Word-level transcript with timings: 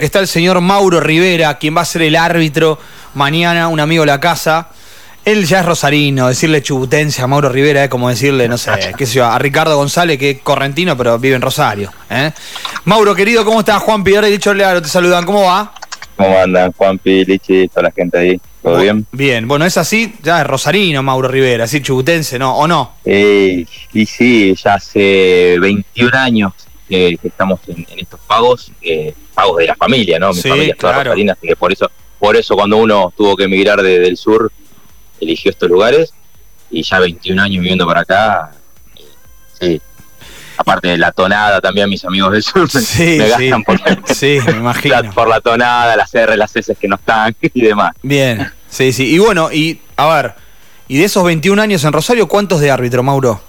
Está 0.00 0.20
el 0.20 0.28
señor 0.28 0.60
Mauro 0.60 1.00
Rivera, 1.00 1.58
quien 1.58 1.76
va 1.76 1.80
a 1.80 1.84
ser 1.84 2.02
el 2.02 2.14
árbitro 2.14 2.78
mañana, 3.14 3.66
un 3.66 3.80
amigo 3.80 4.02
de 4.02 4.06
la 4.06 4.20
casa. 4.20 4.68
Él 5.24 5.44
ya 5.44 5.58
es 5.58 5.66
rosarino, 5.66 6.28
decirle 6.28 6.62
chubutense 6.62 7.20
a 7.20 7.26
Mauro 7.26 7.48
Rivera 7.48 7.82
es 7.82 7.90
como 7.90 8.08
decirle, 8.08 8.46
no 8.46 8.56
sé, 8.58 8.70
qué 8.96 9.06
sé 9.06 9.14
yo, 9.14 9.26
a 9.26 9.36
Ricardo 9.40 9.76
González, 9.76 10.16
que 10.16 10.30
es 10.30 10.38
correntino, 10.38 10.96
pero 10.96 11.18
vive 11.18 11.34
en 11.34 11.42
Rosario. 11.42 11.92
¿eh? 12.10 12.30
Mauro, 12.84 13.12
querido, 13.12 13.44
¿cómo 13.44 13.58
estás? 13.58 13.82
Juan 13.82 14.04
Pidore 14.04 14.28
y 14.28 14.34
Licho 14.34 14.54
Learo 14.54 14.80
te 14.80 14.88
saludan, 14.88 15.26
¿cómo 15.26 15.42
va? 15.42 15.74
¿Cómo 16.14 16.38
andan, 16.38 16.70
Juan 16.74 17.00
Lichi, 17.02 17.66
toda 17.66 17.82
la 17.82 17.90
gente 17.90 18.18
ahí? 18.18 18.40
¿Todo 18.62 18.78
bien? 18.78 19.04
Bien, 19.10 19.48
bueno, 19.48 19.64
es 19.64 19.76
así, 19.78 20.14
ya 20.22 20.42
es 20.42 20.46
rosarino 20.46 21.02
Mauro 21.02 21.26
Rivera, 21.26 21.64
así 21.64 21.82
chubutense, 21.82 22.38
¿no? 22.38 22.56
¿O 22.56 22.68
no? 22.68 22.92
Eh, 23.04 23.66
y 23.92 24.06
sí, 24.06 24.54
ya 24.54 24.74
hace 24.74 25.56
21 25.58 26.16
años 26.16 26.67
que, 26.88 27.18
estamos 27.22 27.60
en, 27.68 27.86
estos 27.96 28.20
pagos. 28.20 28.72
Eh, 28.82 29.14
pagos 29.34 29.58
de 29.58 29.66
la 29.66 29.76
familia, 29.76 30.18
¿no? 30.18 30.32
Mi 30.32 30.40
familia 30.40 30.72
es 30.72 30.78
toda 30.78 31.00
así 31.00 31.46
que 31.46 31.56
por 31.56 31.72
eso, 31.72 31.90
por 32.18 32.36
eso 32.36 32.56
cuando 32.56 32.76
uno 32.78 33.12
tuvo 33.16 33.36
que 33.36 33.44
emigrar 33.44 33.80
desde 33.80 34.08
el 34.08 34.16
sur, 34.16 34.50
eligió 35.20 35.50
estos 35.50 35.70
lugares 35.70 36.12
y 36.70 36.82
ya 36.82 36.98
21 36.98 37.40
años 37.40 37.62
viviendo 37.62 37.86
para 37.86 38.00
acá, 38.00 38.50
sí. 39.58 39.80
Aparte 40.56 40.88
de 40.88 40.98
la 40.98 41.12
tonada 41.12 41.60
también, 41.60 41.88
mis 41.88 42.04
amigos 42.04 42.32
del 42.32 42.42
sur 42.42 42.68
me 42.98 43.28
gastan 43.28 43.62
por, 43.62 43.78
sí, 44.12 44.40
me 44.44 44.52
imagino. 44.58 45.02
La, 45.02 45.10
por 45.12 45.28
la 45.28 45.40
tonada, 45.40 45.96
las 45.96 46.12
R, 46.12 46.36
las 46.36 46.56
S 46.56 46.74
que 46.74 46.88
no 46.88 46.96
están 46.96 47.36
y 47.40 47.60
demás. 47.60 47.92
Bien, 48.02 48.52
sí, 48.68 48.92
sí. 48.92 49.14
Y 49.14 49.18
bueno, 49.18 49.52
y 49.52 49.80
a 49.96 50.12
ver, 50.12 50.34
y 50.88 50.98
de 50.98 51.04
esos 51.04 51.22
21 51.22 51.62
años 51.62 51.84
en 51.84 51.92
Rosario, 51.92 52.26
¿cuántos 52.26 52.60
de 52.60 52.72
árbitro, 52.72 53.04
Mauro? 53.04 53.40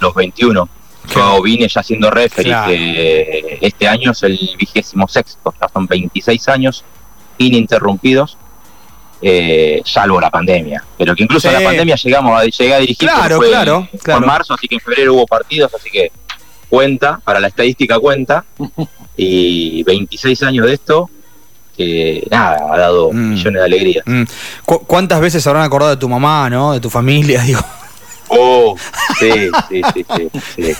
Los 0.00 0.12
21. 0.12 0.68
Yo 1.12 1.42
vine 1.42 1.68
ya 1.68 1.82
siendo 1.82 2.10
referee, 2.10 2.54
que 2.66 3.58
este 3.60 3.88
año 3.88 4.12
es 4.12 4.22
el 4.22 4.38
vigésimo 4.58 5.06
sexto, 5.08 5.54
ya 5.60 5.68
son 5.68 5.86
26 5.86 6.48
años 6.48 6.84
ininterrumpidos, 7.38 8.38
eh, 9.20 9.82
salvo 9.84 10.20
la 10.20 10.30
pandemia. 10.30 10.84
Pero 10.96 11.14
que 11.14 11.24
incluso 11.24 11.48
en 11.48 11.54
la 11.54 11.60
pandemia 11.60 11.96
llegamos 11.96 12.40
a, 12.40 12.44
llegar 12.44 12.78
a 12.78 12.80
dirigir 12.80 13.08
claro, 13.08 13.38
claro, 13.40 13.88
en 14.06 14.26
marzo, 14.26 14.54
así 14.54 14.66
que 14.68 14.76
en 14.76 14.80
febrero 14.80 15.14
hubo 15.14 15.26
partidos, 15.26 15.72
así 15.74 15.90
que 15.90 16.10
cuenta, 16.68 17.20
para 17.22 17.40
la 17.40 17.48
estadística 17.48 17.98
cuenta, 17.98 18.44
y 19.16 19.82
26 19.84 20.42
años 20.42 20.66
de 20.66 20.74
esto, 20.74 21.10
que 21.76 22.26
nada, 22.30 22.58
ha 22.70 22.78
dado 22.78 23.12
mm. 23.12 23.30
millones 23.30 23.60
de 23.60 23.64
alegrías. 23.64 24.04
Mm. 24.06 24.22
¿Cuántas 24.64 25.20
veces 25.20 25.46
habrán 25.46 25.64
acordado 25.64 25.90
de 25.90 25.96
tu 25.96 26.08
mamá, 26.08 26.48
no? 26.50 26.72
De 26.72 26.80
tu 26.80 26.90
familia, 26.90 27.42
digo. 27.46 27.60
Oh, 28.28 28.76
sí, 29.18 29.50
sí, 29.68 29.82
sí, 29.92 30.30
sí. 30.56 30.72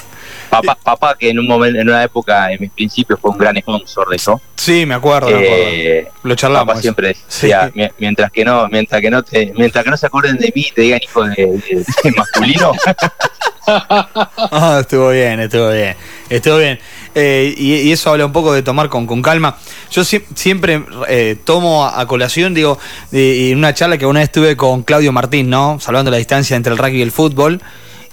Papá, 0.63 0.79
papá, 0.83 1.17
que 1.19 1.31
en 1.31 1.39
un 1.39 1.47
momento, 1.47 1.81
en 1.81 1.89
una 1.89 2.05
época, 2.05 2.53
en 2.53 2.61
mis 2.61 2.71
principios, 2.71 3.19
fue 3.19 3.33
un 3.33 3.39
gran 3.39 3.57
sponsor 3.57 4.09
de 4.09 4.17
eso. 4.17 4.41
Sí, 4.55 4.87
me 4.87 4.95
acuerdo, 4.95 5.31
eh, 5.33 6.09
Lo 6.23 6.35
charlamos. 6.37 6.69
Papá 6.69 6.81
siempre 6.81 7.09
decía, 7.09 7.73
mientras 7.99 8.31
que 8.31 8.45
no, 8.45 8.69
mientras 8.69 9.01
que 9.01 9.11
no 9.11 9.23
te, 9.23 9.53
mientras 9.57 9.85
que 9.85 9.91
no 9.91 9.97
se 9.97 10.07
acuerden 10.07 10.37
de 10.37 10.53
mí, 10.55 10.67
te 10.75 10.83
digan 10.83 11.01
hijo 11.03 11.25
de, 11.25 11.85
masculino. 12.17 12.73
ah, 13.67 14.79
estuvo 14.81 15.11
bien, 15.11 15.41
estuvo 15.41 15.71
bien, 15.71 15.97
estuvo 16.29 16.59
bien. 16.59 16.79
Eh, 17.15 17.55
y, 17.57 17.91
eso 17.91 18.11
habla 18.11 18.27
un 18.27 18.33
poco 18.33 18.53
de 18.53 18.63
tomar 18.63 18.89
con, 18.89 19.07
con 19.07 19.23
calma. 19.23 19.57
Yo 19.91 20.05
siempre 20.05 20.85
eh, 21.09 21.37
tomo 21.45 21.85
a, 21.85 22.07
colación, 22.07 22.55
digo, 22.55 22.79
en 23.11 23.59
una 23.59 23.75
charla 23.75 23.99
que 23.99 24.07
una 24.07 24.21
vez 24.21 24.31
tuve 24.31 24.57
con 24.57 24.83
Claudio 24.83 25.13
Martín, 25.13 25.51
¿no? 25.51 25.79
Salvando 25.81 26.11
la 26.11 26.17
distancia 26.17 26.57
entre 26.57 26.73
el 26.73 26.79
rugby 26.79 26.99
y 26.99 27.03
el 27.03 27.13
fútbol. 27.13 27.61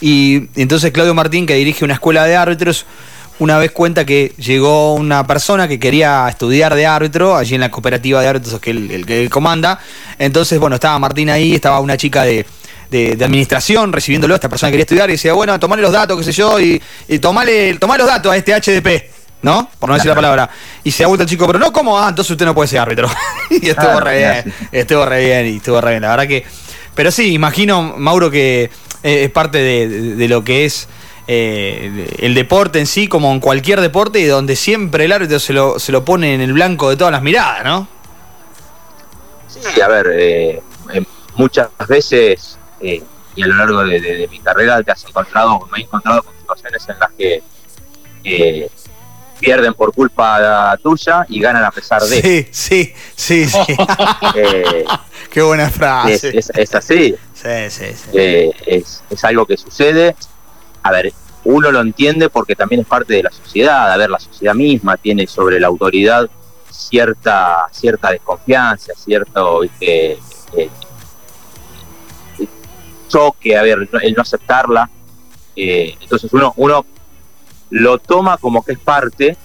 Y 0.01 0.49
entonces 0.55 0.91
Claudio 0.91 1.13
Martín, 1.13 1.45
que 1.45 1.53
dirige 1.55 1.85
una 1.85 1.93
escuela 1.93 2.25
de 2.25 2.35
árbitros, 2.35 2.85
una 3.41 3.57
vez 3.57 3.71
cuenta 3.71 4.05
que 4.05 4.33
llegó 4.37 4.93
una 4.93 5.25
persona 5.25 5.67
que 5.67 5.79
quería 5.79 6.27
estudiar 6.29 6.75
de 6.75 6.85
árbitro 6.85 7.35
allí 7.35 7.55
en 7.55 7.61
la 7.61 7.71
cooperativa 7.71 8.21
de 8.21 8.27
árbitros 8.27 8.59
que 8.59 8.71
él, 8.71 9.03
que 9.05 9.29
comanda. 9.29 9.79
Entonces, 10.19 10.59
bueno, 10.59 10.75
estaba 10.75 10.99
Martín 10.99 11.29
ahí, 11.29 11.55
estaba 11.55 11.79
una 11.79 11.97
chica 11.97 12.23
de, 12.23 12.45
administración 12.91 13.93
recibiéndolo, 13.93 14.35
esta 14.35 14.49
persona 14.49 14.69
quería 14.69 14.83
estudiar 14.83 15.09
y 15.09 15.13
decía, 15.13 15.33
bueno, 15.33 15.59
tomale 15.59 15.81
los 15.81 15.91
datos, 15.91 16.17
qué 16.17 16.23
sé 16.25 16.33
yo, 16.33 16.59
y, 16.59 16.81
y 17.07 17.19
tomale, 17.19 17.73
los 17.73 18.07
datos 18.07 18.31
a 18.31 18.37
este 18.37 18.53
HDP. 18.53 19.09
¿no? 19.41 19.71
Por 19.79 19.89
no 19.89 19.95
decir 19.95 20.09
la 20.09 20.15
palabra. 20.15 20.47
Y 20.83 20.91
se 20.91 21.03
ha 21.03 21.07
vuelto 21.07 21.23
el 21.23 21.29
chico, 21.29 21.47
pero 21.47 21.57
no, 21.57 21.73
¿cómo? 21.73 21.97
Ah, 21.97 22.09
entonces 22.09 22.29
usted 22.29 22.45
no 22.45 22.53
puede 22.53 22.67
ser 22.67 22.79
árbitro. 22.79 23.09
y 23.49 23.69
estuvo 23.69 23.99
re 23.99 24.17
bien, 24.19 24.53
estuvo 24.71 25.03
re 25.03 25.25
bien, 25.25 25.47
y 25.47 25.57
estuvo 25.57 25.81
re 25.81 25.91
bien. 25.91 26.03
La 26.03 26.09
verdad 26.09 26.27
que. 26.27 26.45
Pero 26.95 27.11
sí, 27.11 27.33
imagino, 27.33 27.95
Mauro, 27.97 28.29
que 28.29 28.69
es 29.03 29.29
parte 29.31 29.57
de, 29.57 30.27
lo 30.27 30.43
que 30.43 30.65
es 30.65 30.87
eh, 31.27 32.07
el 32.19 32.35
deporte 32.35 32.79
en 32.79 32.87
sí, 32.87 33.07
como 33.07 33.31
en 33.31 33.39
cualquier 33.39 33.81
deporte, 33.81 34.25
donde 34.27 34.55
siempre 34.55 35.05
el 35.05 35.11
árbitro 35.11 35.39
se 35.39 35.53
lo, 35.53 35.79
se 35.79 35.91
lo 35.91 36.03
pone 36.03 36.33
en 36.33 36.41
el 36.41 36.53
blanco 36.53 36.89
de 36.89 36.97
todas 36.97 37.11
las 37.11 37.21
miradas, 37.21 37.63
¿no? 37.63 37.87
Sí, 39.47 39.79
a 39.81 39.87
ver, 39.87 40.07
eh, 40.13 40.61
muchas 41.35 41.69
veces, 41.87 42.57
eh, 42.81 43.03
y 43.35 43.43
a 43.43 43.47
lo 43.47 43.55
largo 43.55 43.83
de, 43.85 44.27
mi 44.29 44.39
carrera, 44.39 44.81
te 44.83 44.91
has 44.91 45.05
encontrado, 45.05 45.67
me 45.71 45.79
he 45.79 45.81
encontrado 45.83 46.23
con 46.23 46.35
situaciones 46.37 46.89
en 46.89 46.99
las 46.99 47.11
que 47.17 47.43
pierden 49.41 49.73
por 49.73 49.91
culpa 49.93 50.77
tuya 50.81 51.25
y 51.27 51.41
ganan 51.41 51.65
a 51.65 51.71
pesar 51.71 52.01
de. 52.01 52.21
Sí, 52.21 52.47
sí, 52.51 52.93
sí, 53.15 53.47
sí. 53.47 53.75
Qué 55.31 55.41
buena 55.41 55.69
frase. 55.69 56.37
Es, 56.37 56.75
así. 56.75 57.15
Sí, 57.33 57.69
sí, 57.69 57.85
sí. 57.95 58.09
Eh, 58.13 58.51
es, 58.65 59.03
es, 59.09 59.23
algo 59.25 59.45
que 59.45 59.57
sucede. 59.57 60.15
A 60.83 60.91
ver, 60.91 61.11
uno 61.43 61.71
lo 61.71 61.81
entiende 61.81 62.29
porque 62.29 62.55
también 62.55 62.81
es 62.81 62.87
parte 62.87 63.13
de 63.13 63.23
la 63.23 63.31
sociedad. 63.31 63.91
A 63.91 63.97
ver, 63.97 64.09
la 64.09 64.19
sociedad 64.19 64.53
misma 64.53 64.97
tiene 64.97 65.25
sobre 65.27 65.59
la 65.59 65.67
autoridad 65.67 66.29
cierta 66.69 67.65
cierta 67.71 68.11
desconfianza, 68.11 68.93
cierto 68.95 69.61
eh, 69.79 70.17
choque, 73.07 73.57
a 73.57 73.63
ver, 73.63 73.89
el 74.01 74.13
no 74.13 74.21
aceptarla. 74.21 74.89
Eh, 75.55 75.95
entonces 75.99 76.31
uno, 76.33 76.53
uno 76.57 76.85
lo 77.71 77.97
toma 77.97 78.37
como 78.37 78.63
que 78.63 78.73
es 78.73 78.79
parte, 78.79 79.35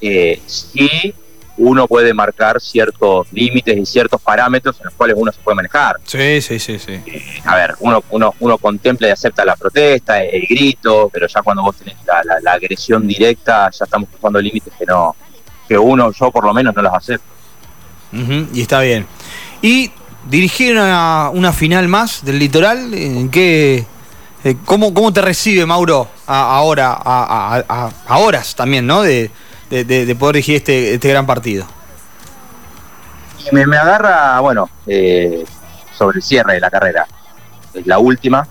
eh, 0.00 0.40
si 0.46 1.14
uno 1.56 1.86
puede 1.86 2.12
marcar 2.12 2.60
ciertos 2.60 3.32
límites 3.32 3.76
y 3.76 3.86
ciertos 3.86 4.20
parámetros 4.20 4.76
en 4.80 4.86
los 4.86 4.94
cuales 4.94 5.16
uno 5.18 5.30
se 5.30 5.38
puede 5.40 5.54
manejar. 5.54 6.00
Sí, 6.04 6.40
sí, 6.40 6.58
sí, 6.58 6.78
sí. 6.78 6.92
Eh, 7.06 7.22
a 7.44 7.54
ver, 7.54 7.74
uno, 7.80 8.02
uno, 8.10 8.34
uno 8.40 8.58
contempla 8.58 9.08
y 9.08 9.10
acepta 9.10 9.44
la 9.44 9.54
protesta, 9.54 10.22
el 10.24 10.46
grito, 10.46 11.08
pero 11.12 11.28
ya 11.28 11.42
cuando 11.42 11.62
vos 11.62 11.76
tenés 11.76 11.96
la, 12.42 12.52
agresión 12.52 13.06
directa, 13.06 13.70
ya 13.70 13.84
estamos 13.84 14.08
cruzando 14.08 14.40
límites 14.40 14.72
que 14.76 14.84
no, 14.84 15.14
que 15.68 15.78
uno, 15.78 16.10
yo 16.12 16.30
por 16.32 16.44
lo 16.44 16.52
menos 16.52 16.74
no 16.74 16.82
los 16.82 16.92
acepto. 16.92 17.26
y 18.52 18.60
está 18.60 18.80
bien. 18.80 19.06
Y 19.62 19.92
dirigir 20.28 20.72
una, 20.72 21.30
una 21.30 21.52
final 21.52 21.86
más 21.86 22.24
del 22.24 22.38
litoral, 22.38 22.92
¿en 22.94 23.30
qué, 23.30 23.86
eh, 24.44 24.56
¿cómo, 24.64 24.92
¿Cómo 24.92 25.12
te 25.12 25.22
recibe 25.22 25.64
Mauro 25.64 26.06
ahora, 26.26 26.98
a, 27.02 28.18
horas 28.18 28.54
también, 28.54 28.86
¿no? 28.86 29.02
De, 29.02 29.30
poder 30.18 30.34
dirigir 30.34 30.56
este, 30.56 30.94
este 30.94 31.08
gran 31.08 31.26
partido. 31.26 31.66
Me, 33.52 33.66
me 33.66 33.76
agarra, 33.76 34.38
bueno, 34.40 34.68
eh, 34.86 35.44
sobre 35.96 36.18
el 36.18 36.22
cierre 36.22 36.54
de 36.54 36.60
la 36.60 36.70
carrera. 36.70 37.06
Es 37.72 37.86
la 37.86 37.98
última. 37.98 38.46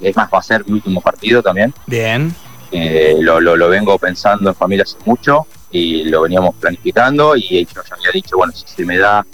es 0.00 0.16
más, 0.16 0.28
va 0.32 0.38
a 0.38 0.42
ser 0.42 0.64
mi 0.66 0.74
último 0.74 1.00
partido 1.00 1.42
también. 1.42 1.74
Bien. 1.86 2.34
Eh, 2.70 3.16
lo, 3.20 3.40
lo, 3.40 3.68
vengo 3.68 3.98
pensando 3.98 4.50
en 4.50 4.54
familia 4.54 4.84
hace 4.84 4.98
mucho 5.04 5.46
y 5.70 6.04
lo 6.04 6.22
veníamos 6.22 6.54
planificando 6.56 7.34
y 7.34 7.66
yo 7.66 7.82
ya 7.82 7.94
había 7.94 8.10
dicho, 8.12 8.36
bueno, 8.36 8.52
si 8.52 8.66
se 8.66 8.84
me 8.84 8.98
da, 8.98 9.24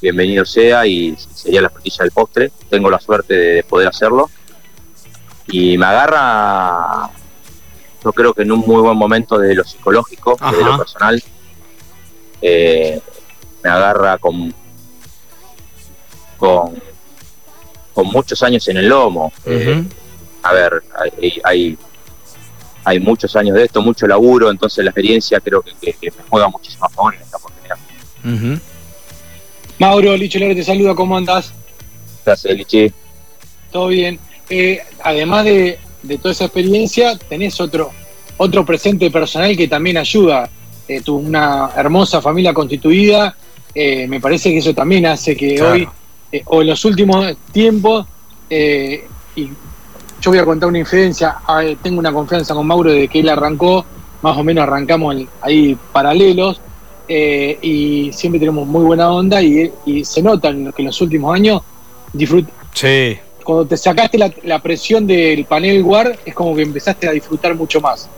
bienvenido 0.00 0.44
sea 0.44 0.86
y 0.86 1.14
sería 1.16 1.62
la 1.62 1.70
frutilla 1.70 1.98
del 2.00 2.10
postre. 2.10 2.50
Tengo 2.68 2.90
la 2.90 2.98
suerte 2.98 3.34
de 3.34 3.62
poder 3.62 3.88
hacerlo 3.88 4.30
y 5.52 5.76
me 5.76 5.84
agarra, 5.84 7.10
yo 8.02 8.12
creo 8.12 8.32
que 8.32 8.42
en 8.42 8.52
un 8.52 8.60
muy 8.60 8.80
buen 8.80 8.96
momento 8.96 9.38
de 9.38 9.54
lo 9.54 9.62
psicológico, 9.62 10.36
de 10.50 10.64
lo 10.64 10.78
personal, 10.78 11.22
eh, 12.40 12.98
me 13.62 13.70
agarra 13.70 14.16
con, 14.16 14.52
con, 16.38 16.82
con 17.92 18.06
muchos 18.06 18.42
años 18.42 18.66
en 18.68 18.78
el 18.78 18.88
lomo. 18.88 19.30
Eh, 19.44 19.84
a 20.42 20.52
ver, 20.54 20.82
hay, 21.44 21.78
hay, 22.82 22.98
muchos 22.98 23.36
años 23.36 23.54
de 23.54 23.64
esto, 23.64 23.82
mucho 23.82 24.06
laburo, 24.06 24.50
entonces 24.50 24.82
la 24.82 24.90
experiencia 24.90 25.38
creo 25.38 25.60
que, 25.60 25.96
me 26.00 26.10
juega 26.30 26.48
muchísimo 26.48 26.86
a 26.86 26.88
favor 26.88 27.14
en 27.14 27.20
esta 27.20 27.36
oportunidad. 27.36 27.76
Mauro, 29.78 30.16
Licho 30.16 30.38
te 30.38 30.64
saluda, 30.64 30.94
¿cómo 30.94 31.14
andas? 31.14 31.52
Gracias, 32.24 32.56
Lichi. 32.56 32.90
Todo 33.70 33.88
bien. 33.88 34.18
Eh, 34.54 34.80
además 35.02 35.44
de, 35.44 35.78
toda 36.20 36.32
esa 36.32 36.44
experiencia, 36.44 37.16
tenés 37.16 37.58
otro, 37.60 37.90
otro 38.36 38.66
presente 38.66 39.10
personal 39.10 39.56
que 39.56 39.66
también 39.66 39.96
ayuda. 39.96 40.48
Eh, 40.86 41.00
tu, 41.00 41.16
una 41.16 41.70
hermosa 41.74 42.20
familia 42.20 42.52
constituida, 42.52 43.34
eh, 43.74 44.06
me 44.06 44.20
parece 44.20 44.50
que 44.50 44.58
eso 44.58 44.74
también 44.74 45.06
hace 45.06 45.34
que 45.34 45.62
hoy, 45.62 45.88
o 46.46 46.60
en 46.60 46.68
los 46.68 46.84
últimos 46.84 47.34
tiempos, 47.50 48.06
y 48.50 49.48
yo 50.20 50.30
voy 50.30 50.38
a 50.38 50.44
contar 50.44 50.68
una 50.68 50.80
infidencia, 50.80 51.36
tengo 51.82 51.98
una 51.98 52.12
confianza 52.12 52.52
con 52.54 52.66
Mauro 52.66 52.92
de 52.92 53.08
que 53.08 53.20
él 53.20 53.30
arrancó 53.30 53.86
más 54.22 54.36
o 54.36 54.44
menos 54.44 54.62
arrancamos 54.62 55.16
ahí 55.40 55.76
paralelos 55.92 56.60
eh, 57.08 57.58
y 57.60 58.12
siempre 58.12 58.38
tenemos 58.38 58.66
muy 58.66 58.84
buena 58.84 59.10
onda 59.10 59.42
y, 59.42 59.70
se 60.04 60.22
nota 60.22 60.50
que 60.52 60.82
en 60.82 60.86
los 60.86 61.00
últimos 61.00 61.34
años 61.34 61.62
disfrut 62.12 62.48
sí. 62.72 63.18
Cuando 63.42 63.66
te 63.66 63.76
sacaste 63.76 64.18
la, 64.18 64.58
presión 64.60 65.06
del 65.06 65.44
panel 65.44 65.82
guard 65.82 66.16
es 66.24 66.34
como 66.34 66.54
que 66.54 66.62
empezaste 66.62 67.08
a 67.08 67.12
disfrutar 67.12 67.54
mucho 67.54 67.80
más. 67.80 68.08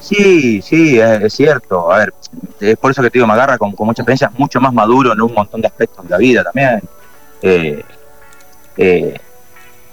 Sí, 0.00 0.60
sí, 0.62 0.98
es 0.98 1.32
cierto. 1.32 1.92
A 1.92 1.98
ver, 1.98 2.14
es 2.60 2.76
por 2.76 2.90
eso 2.90 3.02
que 3.02 3.10
te 3.10 3.18
digo, 3.18 3.26
me 3.26 3.34
agarra 3.34 3.58
con, 3.58 3.70
mucha 3.78 4.02
experiencia, 4.02 4.30
mucho 4.36 4.60
más 4.60 4.72
maduro 4.72 5.12
en 5.12 5.20
un 5.20 5.32
montón 5.32 5.60
de 5.60 5.68
aspectos 5.68 6.04
de 6.04 6.10
la 6.10 6.18
vida 6.18 6.42
también. 6.42 6.82
Eh, 7.40 7.82
eh, 8.76 9.18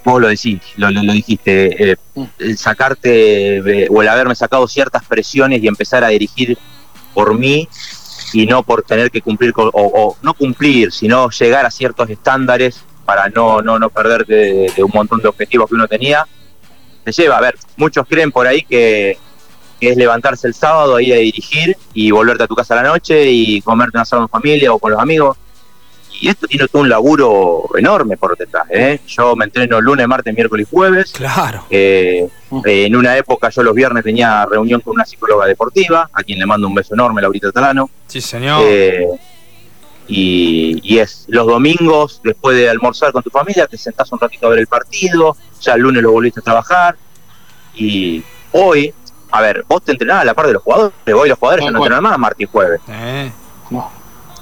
vos 0.03 0.21
lo 0.21 0.27
decís, 0.27 0.61
lo, 0.77 0.89
dijiste, 0.89 1.91
eh, 1.91 1.97
mm. 2.15 2.23
el 2.39 2.57
sacarte 2.57 3.87
o 3.89 4.01
el 4.01 4.07
haberme 4.07 4.35
sacado 4.35 4.67
ciertas 4.67 5.03
presiones 5.05 5.61
y 5.61 5.67
empezar 5.67 6.03
a 6.03 6.09
dirigir 6.09 6.57
por 7.13 7.37
mí 7.37 7.67
y 8.33 8.45
no 8.45 8.63
por 8.63 8.83
tener 8.83 9.11
que 9.11 9.21
cumplir 9.21 9.53
o, 9.55 10.17
no 10.21 10.33
cumplir, 10.33 10.91
sino 10.91 11.29
llegar 11.29 11.65
a 11.65 11.71
ciertos 11.71 12.09
estándares 12.09 12.83
para 13.09 13.27
no, 13.29 13.63
no, 13.63 13.79
no 13.79 13.89
perder 13.89 14.23
de, 14.23 14.71
un 14.83 14.91
montón 14.94 15.19
de 15.19 15.27
objetivos 15.27 15.67
que 15.67 15.73
uno 15.73 15.88
tenía, 15.88 16.27
te 17.03 17.11
lleva. 17.11 17.38
A 17.38 17.41
ver, 17.41 17.56
muchos 17.75 18.06
creen 18.07 18.31
por 18.31 18.45
ahí 18.45 18.61
que, 18.61 19.17
que 19.79 19.89
es 19.89 19.97
levantarse 19.97 20.45
el 20.45 20.53
sábado, 20.53 21.00
ir 21.00 21.15
a 21.15 21.17
dirigir 21.17 21.75
y 21.95 22.11
volverte 22.11 22.44
a 22.44 22.47
tu 22.47 22.53
casa 22.53 22.75
a 22.75 22.83
la 22.83 22.89
noche 22.89 23.31
y 23.31 23.61
comerte 23.63 23.97
una 23.97 24.03
asado 24.03 24.21
en 24.21 24.29
familia 24.29 24.71
o 24.71 24.77
con 24.77 24.91
los 24.91 25.01
amigos 25.01 25.38
y 26.21 26.27
esto 26.27 26.45
tiene 26.45 26.67
todo 26.67 26.83
un 26.83 26.89
laburo 26.89 27.63
enorme 27.75 28.15
por 28.15 28.38
detrás. 28.38 28.67
¿eh? 28.69 29.00
Yo 29.07 29.35
me 29.35 29.45
entreno 29.45 29.81
lunes, 29.81 30.07
martes, 30.07 30.35
miércoles 30.35 30.67
y 30.69 30.75
jueves. 30.75 31.11
Claro. 31.13 31.65
Eh, 31.71 32.27
eh, 32.63 32.85
en 32.85 32.95
una 32.95 33.17
época 33.17 33.50
yo 33.50 33.63
los 33.63 33.73
viernes 33.73 34.03
tenía 34.03 34.45
reunión 34.45 34.81
con 34.81 34.94
una 34.94 35.06
psicóloga 35.06 35.47
deportiva, 35.47 36.11
a 36.13 36.21
quien 36.21 36.38
le 36.38 36.45
mando 36.45 36.67
un 36.67 36.75
beso 36.75 36.94
enorme, 36.94 37.23
Laurita 37.23 37.51
Talano. 37.51 37.89
Sí, 38.06 38.21
señor. 38.21 38.61
Y, 40.11 40.97
es 40.97 41.25
los 41.27 41.45
domingos, 41.45 42.19
después 42.23 42.57
de 42.57 42.67
almorzar 42.67 43.11
con 43.11 43.21
tu 43.21 43.29
familia, 43.29 43.67
te 43.67 43.77
sentás 43.77 44.11
un 44.11 44.19
ratito 44.19 44.47
a 44.47 44.50
ver 44.50 44.59
el 44.59 44.67
partido, 44.67 45.38
ya 45.61 45.73
el 45.73 45.81
lunes 45.81 46.01
lo 46.01 46.11
volviste 46.11 46.39
a 46.39 46.44
trabajar. 46.44 46.97
Y 47.75 48.23
hoy, 48.51 48.91
a 49.31 49.41
ver, 49.41 49.63
vos 49.67 49.83
te 49.83 49.91
entrenás 49.91 50.23
a 50.23 50.25
la 50.25 50.33
par 50.33 50.47
de 50.47 50.53
los 50.53 50.63
jugadores, 50.63 50.94
hoy 51.13 51.29
los 51.29 51.38
jugadores 51.38 51.65
ya 51.65 51.71
no 51.71 51.77
entrenan 51.77 52.01
más 52.01 52.17
martes 52.17 52.47
y 52.47 52.51
jueves. 52.51 52.81
No. 53.69 53.91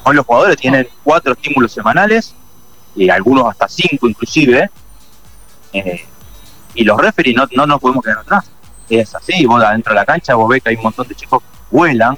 Hoy 0.04 0.16
los 0.16 0.25
jugadores 0.25 0.56
tienen 0.56 0.88
cuatro 1.04 1.34
estímulos 1.34 1.74
semanales, 1.74 2.34
y 2.96 3.10
algunos 3.10 3.50
hasta 3.50 3.68
cinco 3.68 4.08
inclusive, 4.08 4.72
eh, 5.74 6.06
y 6.74 6.84
los 6.86 6.98
referees 6.98 7.36
no, 7.36 7.46
no 7.52 7.68
nos 7.68 7.81
podemos 7.81 8.04
quedar 8.04 8.19
atrás. 8.19 8.50
Es 8.90 9.14
así, 9.14 9.46
vos 9.46 9.62
adentro 9.62 9.94
de 9.94 10.00
la 10.00 10.06
cancha 10.06 10.34
vos 10.36 10.48
ves 10.48 10.64
que 10.64 10.69
hay 10.69 10.78
un 10.78 10.84
montón 10.84 11.10
de 11.10 11.14
chicos 11.14 11.42
que 11.42 11.75
vuelan, 11.75 12.18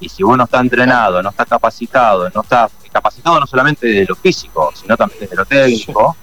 y 0.00 0.08
si 0.08 0.22
vos 0.22 0.36
no 0.36 0.44
estás 0.44 0.62
entrenado, 0.62 1.22
no 1.22 1.30
estás 1.30 1.46
capacitado, 1.46 2.30
no 2.34 2.40
estás 2.40 2.72
capacitado 2.90 3.38
no 3.38 3.46
solamente 3.46 3.86
de 3.86 4.04
lo 4.06 4.16
físico, 4.16 4.72
sino 4.74 4.96
también 4.96 5.28
de 5.28 5.36
lo 5.36 5.44
técnico, 5.44 6.16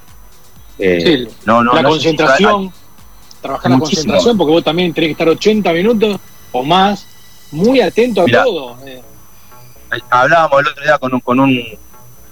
eh, 0.79 1.27
no, 1.45 1.63
no, 1.63 1.74
la 1.74 1.83
concentración, 1.83 2.74
trabajar 3.41 3.71
la 3.71 3.79
concentración, 3.79 4.38
porque 4.38 4.51
vos 4.51 4.63
también 4.63 4.94
tenés 4.94 5.09
que 5.09 5.12
estar 5.13 5.29
80 5.29 5.74
minutos 5.74 6.19
o 6.51 6.63
más, 6.63 7.06
muy 7.51 7.79
atento 7.79 8.21
a 8.21 8.25
todo. 8.25 8.77
Eh 8.85 9.01
hablábamos 10.09 10.59
el 10.62 10.68
otro 10.68 10.83
día 10.83 10.97
con 10.97 11.13
un, 11.13 11.19
con 11.19 11.39
un, 11.39 11.63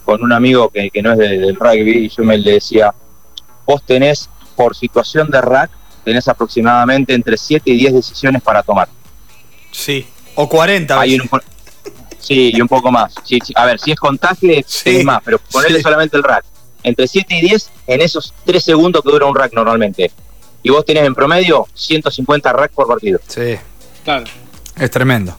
con 0.03 0.24
un 0.24 0.31
amigo 0.31 0.69
que, 0.69 0.89
no 1.01 1.12
es 1.13 1.18
del 1.18 1.56
rugby 1.56 2.06
y 2.06 2.09
yo 2.09 2.24
me 2.24 2.38
le 2.38 2.53
decía, 2.53 2.94
vos 3.65 3.81
tenés 3.83 4.30
por 4.56 4.75
situación 4.75 5.30
de 5.30 5.41
rack, 5.41 5.71
tenés 6.03 6.27
aproximadamente 6.27 7.13
entre 7.13 7.38
7 7.38 7.69
y 7.71 7.77
10 7.77 7.94
decisiones 7.94 8.41
para 8.41 8.63
tomar. 8.63 8.88
Sí, 9.71 10.06
o 10.35 10.49
40. 10.49 11.01
sí, 12.19 12.51
y 12.53 12.61
un 12.61 12.67
poco 12.67 12.91
más. 12.91 13.13
Sí, 13.23 13.39
A 13.55 13.65
ver, 13.65 13.79
si 13.79 13.91
es 13.91 13.99
contagio, 13.99 14.51
es 14.53 15.03
más, 15.03 15.21
pero 15.23 15.39
ponele 15.39 15.81
solamente 15.81 16.17
el 16.17 16.23
rack. 16.23 16.45
Entre 16.83 17.07
7 17.07 17.35
y 17.35 17.41
10 17.41 17.71
en 17.87 18.01
esos 18.01 18.33
3 18.45 18.63
segundos 18.63 19.01
que 19.03 19.11
dura 19.11 19.25
un 19.25 19.35
rack 19.35 19.53
normalmente. 19.53 20.11
Y 20.61 20.69
vos 20.69 20.85
tenés 20.85 21.03
en 21.03 21.15
promedio 21.15 21.67
150 21.73 22.53
rack 22.53 22.71
por 22.71 22.87
partido. 22.87 23.19
Sí. 23.27 23.55
Claro. 24.03 24.25
Es 24.77 24.91
tremendo. 24.91 25.35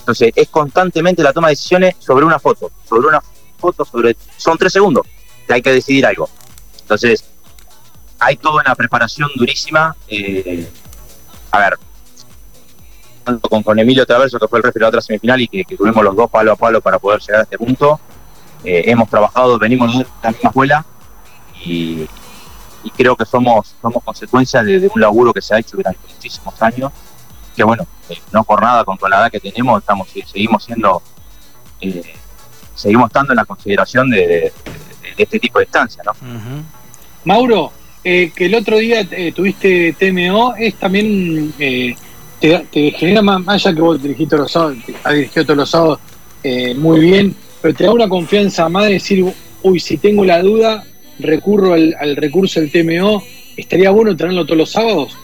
Entonces, 0.00 0.32
es 0.34 0.48
constantemente 0.48 1.22
la 1.22 1.32
toma 1.32 1.48
de 1.48 1.52
decisiones 1.52 1.94
sobre 1.98 2.24
una 2.24 2.38
foto, 2.38 2.72
sobre 2.88 3.08
una 3.08 3.22
foto, 3.58 3.84
sobre. 3.84 4.16
Son 4.36 4.58
tres 4.58 4.72
segundos 4.72 5.06
que 5.46 5.54
hay 5.54 5.62
que 5.62 5.72
decidir 5.72 6.06
algo. 6.06 6.28
Entonces, 6.80 7.24
hay 8.18 8.36
toda 8.36 8.62
una 8.62 8.74
preparación 8.74 9.30
durísima. 9.36 9.94
Eh, 10.08 10.68
a 11.52 11.58
ver, 11.58 11.78
tanto 13.30 13.48
con, 13.48 13.62
con 13.62 13.78
Emilio 13.78 14.04
Traverso, 14.06 14.38
que 14.38 14.48
fue 14.48 14.58
el 14.58 14.64
referee 14.64 14.84
de 14.84 14.88
otra 14.88 15.00
semifinal 15.00 15.40
y 15.40 15.48
que, 15.48 15.76
tuvimos 15.76 16.02
los 16.04 16.16
dos 16.16 16.30
palo 16.30 16.52
a 16.52 16.56
palo 16.56 16.80
para 16.80 16.98
poder 16.98 17.20
llegar 17.20 17.40
a 17.40 17.42
este 17.44 17.58
punto. 17.58 18.00
Eh, 18.64 18.84
hemos 18.86 19.08
trabajado, 19.08 19.58
venimos 19.58 19.98
de 19.98 20.06
la 20.22 20.30
misma 20.30 20.48
escuela 20.50 20.86
y, 21.64 22.08
creo 22.96 23.16
que 23.16 23.24
somos, 23.24 23.74
somos 23.80 24.02
consecuencia 24.02 24.62
de, 24.62 24.90
un 24.94 25.00
laburo 25.00 25.32
que 25.32 25.40
se 25.40 25.54
ha 25.54 25.58
hecho 25.58 25.76
durante 25.76 26.00
muchísimos 26.14 26.60
años 26.60 26.92
que 27.56 27.64
bueno, 27.64 27.86
eh, 28.08 28.18
no 28.32 28.44
por 28.44 28.62
nada 28.62 28.84
con, 28.84 28.96
la 29.08 29.18
edad 29.18 29.30
que 29.30 29.40
tenemos, 29.40 29.80
estamos 29.80 30.08
seguimos 30.08 30.64
siendo, 30.64 31.02
eh, 31.80 32.14
seguimos 32.74 33.08
estando 33.08 33.32
en 33.32 33.36
la 33.36 33.44
consideración 33.44 34.10
de, 34.10 34.52
este 35.16 35.38
tipo 35.38 35.58
de 35.58 35.64
estancias, 35.64 36.06
¿no? 36.06 36.12
Mauro, 37.24 37.72
eh, 38.02 38.32
que 38.34 38.46
el 38.46 38.54
otro 38.54 38.78
día 38.78 39.06
tuviste 39.34 39.94
TMO, 39.98 40.54
es 40.56 40.74
también, 40.76 41.52
te, 42.40 42.90
genera 42.92 43.22
más, 43.22 43.46
allá 43.46 43.74
que 43.74 43.80
vos 43.80 44.02
dirigiste 44.02 44.36
los 44.36 44.50
sábados, 44.50 44.78
has 45.04 45.14
dirigido 45.14 45.44
todos 45.44 45.56
los 45.58 45.70
sábados 45.70 45.98
muy 46.76 47.00
bien, 47.00 47.36
pero 47.60 47.74
te 47.74 47.84
da 47.84 47.92
una 47.92 48.08
confianza 48.08 48.68
más 48.68 48.86
de 48.86 48.92
decir, 48.94 49.34
uy, 49.62 49.80
si 49.80 49.98
tengo 49.98 50.24
la 50.24 50.40
duda, 50.40 50.84
recurro 51.18 51.74
al, 51.74 52.16
recurso 52.16 52.60
del 52.60 52.70
TMO, 52.70 53.22
¿estaría 53.56 53.90
bueno 53.90 54.16
tenerlo 54.16 54.44
todos 54.44 54.58
los 54.58 54.72
sábados? 54.72 55.16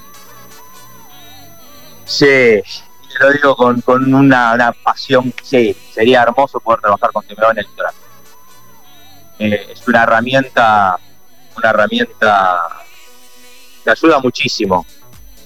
Sí, 2.04 2.60
lo 3.20 3.32
digo 3.32 3.56
con, 3.56 3.80
con 3.80 4.14
una, 4.14 4.74
pasión. 4.82 5.32
Sí, 5.42 5.74
sería 5.92 6.22
hermoso 6.22 6.60
poder 6.60 6.80
trabajar 6.80 7.10
con 7.12 7.26
TMO 7.26 7.50
en 7.50 7.58
el 7.58 7.66
litoral. 7.66 7.94
Eh, 9.38 9.66
es 9.72 9.88
una 9.88 10.02
herramienta, 10.04 10.98
una 11.56 11.70
herramienta 11.70 12.62
que 13.84 13.90
ayuda 13.90 14.20
muchísimo. 14.20 14.86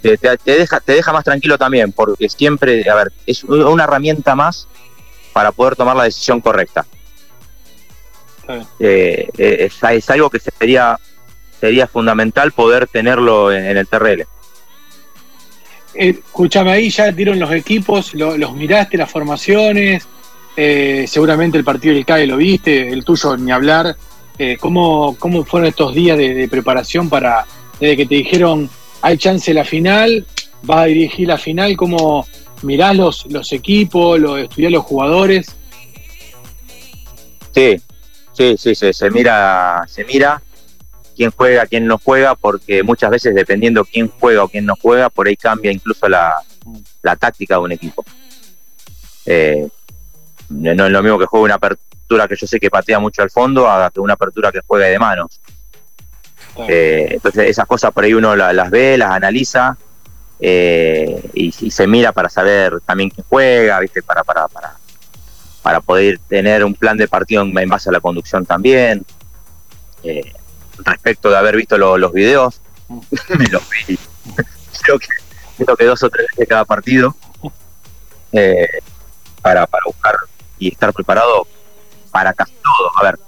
Te, 0.03 0.19
deja, 0.45 0.81
te 0.81 0.93
deja 0.93 1.13
más 1.13 1.25
tranquilo 1.25 1.59
también, 1.59 1.93
porque 1.93 2.29
siempre, 2.29 2.89
a 2.89 2.95
ver, 2.95 3.13
es 3.27 3.45
una 3.45 3.85
herramienta 3.85 4.35
más 4.35 4.67
para 5.33 5.53
poder 5.53 5.77
tomar 5.77 5.97
la 5.97 6.05
decisión 6.05 6.41
correcta. 6.41 6.87
Eh, 8.79 9.29
eh, 9.39 9.71
es, 9.71 10.11
algo 10.11 10.29
que 10.31 10.41
sería 10.41 10.99
sería 11.61 11.87
fundamental 11.87 12.53
poder 12.53 12.89
tenerlo 12.89 13.53
en, 13.53 13.67
en 13.67 13.77
el 13.77 13.87
TRL. 13.87 14.23
Eh, 15.95 16.21
escúchame, 16.25 16.73
ahí 16.73 16.91
ya 16.91 17.13
dieron 17.13 17.39
los 17.39 17.53
equipos, 17.53 18.15
los 18.15 18.55
miraste, 18.55 18.97
las 18.97 19.11
formaciones, 19.11 20.07
eh, 20.57 21.05
seguramente 21.07 21.59
el 21.59 21.65
partido 21.65 21.95
del 21.95 22.07
CAE 22.07 22.27
lo 22.27 22.39
viste, 22.39 22.89
el 22.89 23.05
tuyo 23.05 23.37
ni 23.37 23.51
hablar. 23.51 23.97
¿cómo, 24.59 25.17
¿Cómo 25.19 25.45
fueron 25.45 25.69
estos 25.69 25.95
días 25.95 26.17
de, 26.17 26.49
preparación 26.51 27.11
para, 27.11 27.45
desde 27.79 27.95
que 27.95 28.07
te 28.07 28.15
dijeron 28.15 28.71
hay 29.03 29.17
chance 29.19 29.53
la 29.55 29.65
final, 29.65 30.27
vas 30.63 30.79
a 30.79 30.85
dirigir 30.85 31.29
la 31.29 31.39
final, 31.39 31.77
cómo 31.77 32.27
mirás 32.63 32.97
los, 32.97 33.27
los 33.27 33.53
equipos, 33.53 34.19
lo, 34.19 34.37
estudiás 34.37 34.73
los 34.73 34.85
jugadores? 34.85 35.57
Sí, 37.53 37.81
sí, 38.33 38.57
sí, 38.75 38.93
se 38.93 39.11
mira, 39.11 39.85
se 39.89 40.05
mira 40.05 40.43
quién 41.17 41.31
juega, 41.31 41.67
quién 41.67 41.87
no 41.87 41.99
juega, 41.99 42.35
porque 42.35 42.83
muchas 42.83 43.11
veces 43.11 43.35
dependiendo 43.35 43.85
quién 43.85 44.09
juega 44.09 44.45
o 44.45 44.49
quién 44.49 44.65
no 44.67 44.75
juega, 44.81 45.11
por 45.11 45.29
ahí 45.29 45.37
cambia 45.37 45.73
incluso 45.73 46.09
la, 46.09 46.43
táctica 47.19 47.57
de 47.57 47.61
un 47.61 47.73
equipo. 47.73 48.05
Eh, 49.27 49.69
no 50.49 50.87
es 50.87 50.93
lo 50.93 51.03
mismo 51.03 51.19
que 51.19 51.27
juegue 51.27 51.45
una 51.45 51.55
apertura 51.57 52.27
que 52.27 52.37
yo 52.37 52.47
sé 52.47 52.59
que 52.59 52.71
patea 52.71 52.99
mucho 52.99 53.23
al 53.23 53.31
fondo, 53.31 53.69
a 53.69 53.91
que 53.91 54.01
una 54.01 54.15
apertura 54.15 54.51
que 54.51 54.61
juega 54.67 54.87
de 54.87 54.99
manos. 54.99 55.41
Eh, 56.69 57.09
entonces 57.13 57.49
esas 57.49 57.67
cosas 57.67 57.93
por 57.93 58.05
ahí 58.05 58.13
uno 58.13 58.35
las 58.37 58.71
ve, 58.71 58.99
las 58.99 59.13
analiza 59.13 59.77
eh, 60.41 61.31
y, 61.33 61.53
se 61.53 61.87
mira 61.87 62.13
para 62.13 62.29
saber 62.29 62.81
también 62.85 63.11
quién 63.11 63.25
juega, 63.29 63.79
viste, 63.81 64.03
para, 64.03 64.25
para, 64.25 64.49
para, 64.49 64.75
para 65.63 65.81
poder 65.81 66.19
tener 66.29 66.65
un 66.65 66.75
plan 66.75 66.97
de 66.97 67.09
partido 67.09 67.43
en 67.43 67.69
base 67.69 67.89
a 67.89 67.93
la 67.93 68.01
conducción 68.01 68.45
también 68.45 69.05
respecto 70.85 71.31
de 71.31 71.37
haber 71.37 71.57
visto 71.57 71.79
los 71.79 72.13
videos, 72.13 72.61
me 72.89 73.47
los 73.49 73.63
vi, 73.71 73.99
creo 74.83 74.99
que, 74.99 75.07
creo 75.59 75.77
que 75.77 75.85
dos 75.85 76.03
o 76.03 76.11
tres 76.11 76.27
veces 76.31 76.49
cada 76.49 76.65
partido, 76.65 77.15
eh, 78.33 78.67
para, 79.43 79.67
para 79.67 79.83
buscar 79.87 80.17
y 80.59 80.69
estar 80.73 80.93
preparado 80.93 81.47
para 82.11 82.33
casi 82.33 82.53
todo. 82.63 82.91
A 82.97 83.03
ver, 83.05 83.19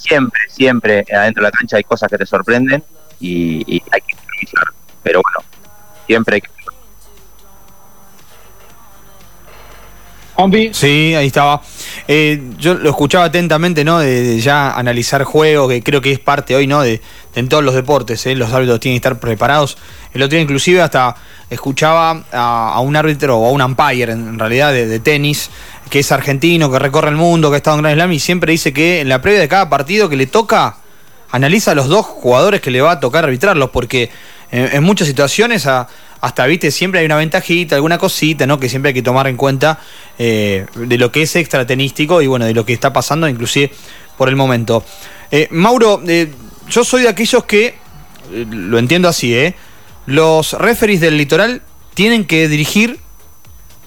siempre, 0.00 0.40
siempre 0.48 1.04
adentro 1.12 1.42
de 1.42 1.50
la 1.50 1.50
cancha 1.50 1.76
hay 1.76 1.84
cosas 1.84 2.10
que 2.10 2.18
te 2.18 2.26
sorprenden 2.26 2.82
y, 3.20 3.82
hay 3.92 4.00
que 4.00 4.12
improvisar, 4.12 4.64
pero 5.02 5.20
bueno, 5.22 5.46
siempre 6.06 6.36
hay 6.36 6.40
que 6.40 6.50
Sí, 10.72 11.14
ahí 11.14 11.26
estaba. 11.26 11.60
Eh, 12.08 12.40
yo 12.58 12.74
lo 12.74 12.88
escuchaba 12.88 13.26
atentamente, 13.26 13.84
¿no? 13.84 13.98
De, 13.98 14.40
ya 14.40 14.70
analizar 14.72 15.22
juego, 15.24 15.68
que 15.68 15.82
creo 15.82 16.00
que 16.00 16.12
es 16.12 16.18
parte 16.18 16.56
hoy, 16.56 16.66
¿no? 16.66 16.80
De, 16.80 17.02
en 17.34 17.48
todos 17.48 17.62
los 17.62 17.74
deportes, 17.74 18.24
¿eh? 18.26 18.34
los 18.34 18.52
árbitros 18.52 18.80
tienen 18.80 18.94
que 19.00 19.06
estar 19.06 19.20
preparados. 19.20 19.76
El 20.14 20.22
otro 20.22 20.36
día 20.36 20.42
inclusive 20.42 20.80
hasta 20.80 21.14
escuchaba 21.50 22.24
a, 22.32 22.80
un 22.80 22.96
árbitro 22.96 23.38
o 23.38 23.46
a 23.46 23.50
un 23.50 23.60
umpire 23.60 24.12
en, 24.12 24.38
realidad 24.38 24.72
de, 24.72 24.98
tenis, 25.00 25.50
que 25.90 25.98
es 25.98 26.12
argentino, 26.12 26.70
que 26.70 26.78
recorre 26.78 27.10
el 27.10 27.16
mundo, 27.16 27.50
que 27.50 27.56
ha 27.56 27.58
estado 27.58 27.76
en 27.76 27.82
Grand 27.82 27.96
Slam 27.96 28.12
y 28.12 28.20
siempre 28.20 28.52
dice 28.52 28.72
que 28.72 29.00
en 29.00 29.08
la 29.08 29.20
previa 29.20 29.40
de 29.40 29.48
cada 29.48 29.68
partido 29.68 30.08
que 30.08 30.16
le 30.16 30.26
toca, 30.26 30.76
analiza 31.30 31.72
a 31.72 31.74
los 31.74 31.88
dos 31.88 32.06
jugadores 32.06 32.60
que 32.60 32.70
le 32.70 32.80
va 32.80 32.92
a 32.92 33.00
tocar 33.00 33.24
arbitrarlos, 33.24 33.70
porque 33.70 34.10
en 34.52 34.82
muchas 34.82 35.06
situaciones 35.06 35.66
hasta, 36.20 36.46
viste, 36.46 36.70
siempre 36.70 37.00
hay 37.00 37.06
una 37.06 37.16
ventajita, 37.16 37.76
alguna 37.76 37.98
cosita, 37.98 38.46
¿no? 38.46 38.60
Que 38.60 38.68
siempre 38.68 38.90
hay 38.90 38.94
que 38.94 39.02
tomar 39.02 39.26
en 39.26 39.36
cuenta 39.36 39.80
eh, 40.18 40.66
de 40.74 40.98
lo 40.98 41.10
que 41.10 41.22
es 41.22 41.36
extratenístico 41.36 42.20
y 42.20 42.26
bueno, 42.26 42.44
de 42.44 42.54
lo 42.54 42.64
que 42.66 42.72
está 42.72 42.92
pasando, 42.92 43.28
inclusive 43.28 43.72
por 44.18 44.28
el 44.28 44.36
momento. 44.36 44.84
Eh, 45.30 45.48
Mauro, 45.50 46.02
eh, 46.06 46.30
yo 46.68 46.84
soy 46.84 47.02
de 47.02 47.08
aquellos 47.08 47.44
que, 47.44 47.74
lo 48.30 48.78
entiendo 48.78 49.08
así, 49.08 49.34
¿eh? 49.34 49.54
Los 50.06 50.52
referees 50.52 51.00
del 51.00 51.16
litoral 51.16 51.62
tienen 51.94 52.24
que 52.24 52.48
dirigir 52.48 52.98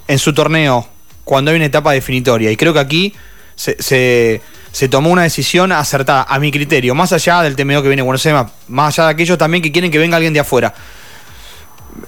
en 0.07 0.19
su 0.19 0.33
torneo 0.33 0.87
cuando 1.23 1.51
hay 1.51 1.57
una 1.57 1.65
etapa 1.65 1.91
definitoria. 1.91 2.51
Y 2.51 2.57
creo 2.57 2.73
que 2.73 2.79
aquí 2.79 3.13
se, 3.55 4.41
se, 4.71 4.87
tomó 4.89 5.09
una 5.09 5.23
decisión 5.23 5.71
acertada, 5.71 6.25
a 6.27 6.39
mi 6.39 6.51
criterio, 6.51 6.95
más 6.95 7.13
allá 7.13 7.41
del 7.41 7.55
TMO 7.55 7.81
que 7.81 7.87
viene 7.87 8.01
bueno 8.01 8.19
Buenos 8.23 8.51
más 8.67 8.97
allá 8.97 9.07
de 9.07 9.13
aquellos 9.13 9.37
también 9.37 9.61
que 9.61 9.71
quieren 9.71 9.91
que 9.91 9.97
venga 9.97 10.17
alguien 10.17 10.33
de 10.33 10.39
afuera 10.39 10.73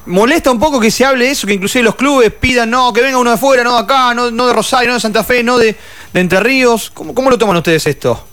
molesta 0.05 0.51
un 0.51 0.59
poco 0.59 0.79
que 0.79 0.91
se 0.91 1.05
hable 1.05 1.29
eso, 1.29 1.47
que 1.47 1.53
inclusive 1.53 1.83
los 1.83 1.95
clubes 1.95 2.31
pidan, 2.33 2.69
no, 2.69 2.91
que 2.93 3.01
venga 3.01 3.17
uno 3.17 3.29
de 3.29 3.35
afuera, 3.35 3.63
no 3.63 3.73
de 3.73 3.79
acá, 3.79 4.13
no, 4.13 4.29
de 4.31 4.53
Rosario, 4.53 4.89
no 4.89 4.95
de 4.95 4.99
Santa 4.99 5.23
Fe, 5.23 5.43
no 5.43 5.57
de, 5.57 5.75
Entre 6.13 6.39
Ríos. 6.39 6.89
¿Cómo, 6.91 7.29
lo 7.29 7.37
toman 7.37 7.57
ustedes 7.57 7.85
esto? 7.87 8.25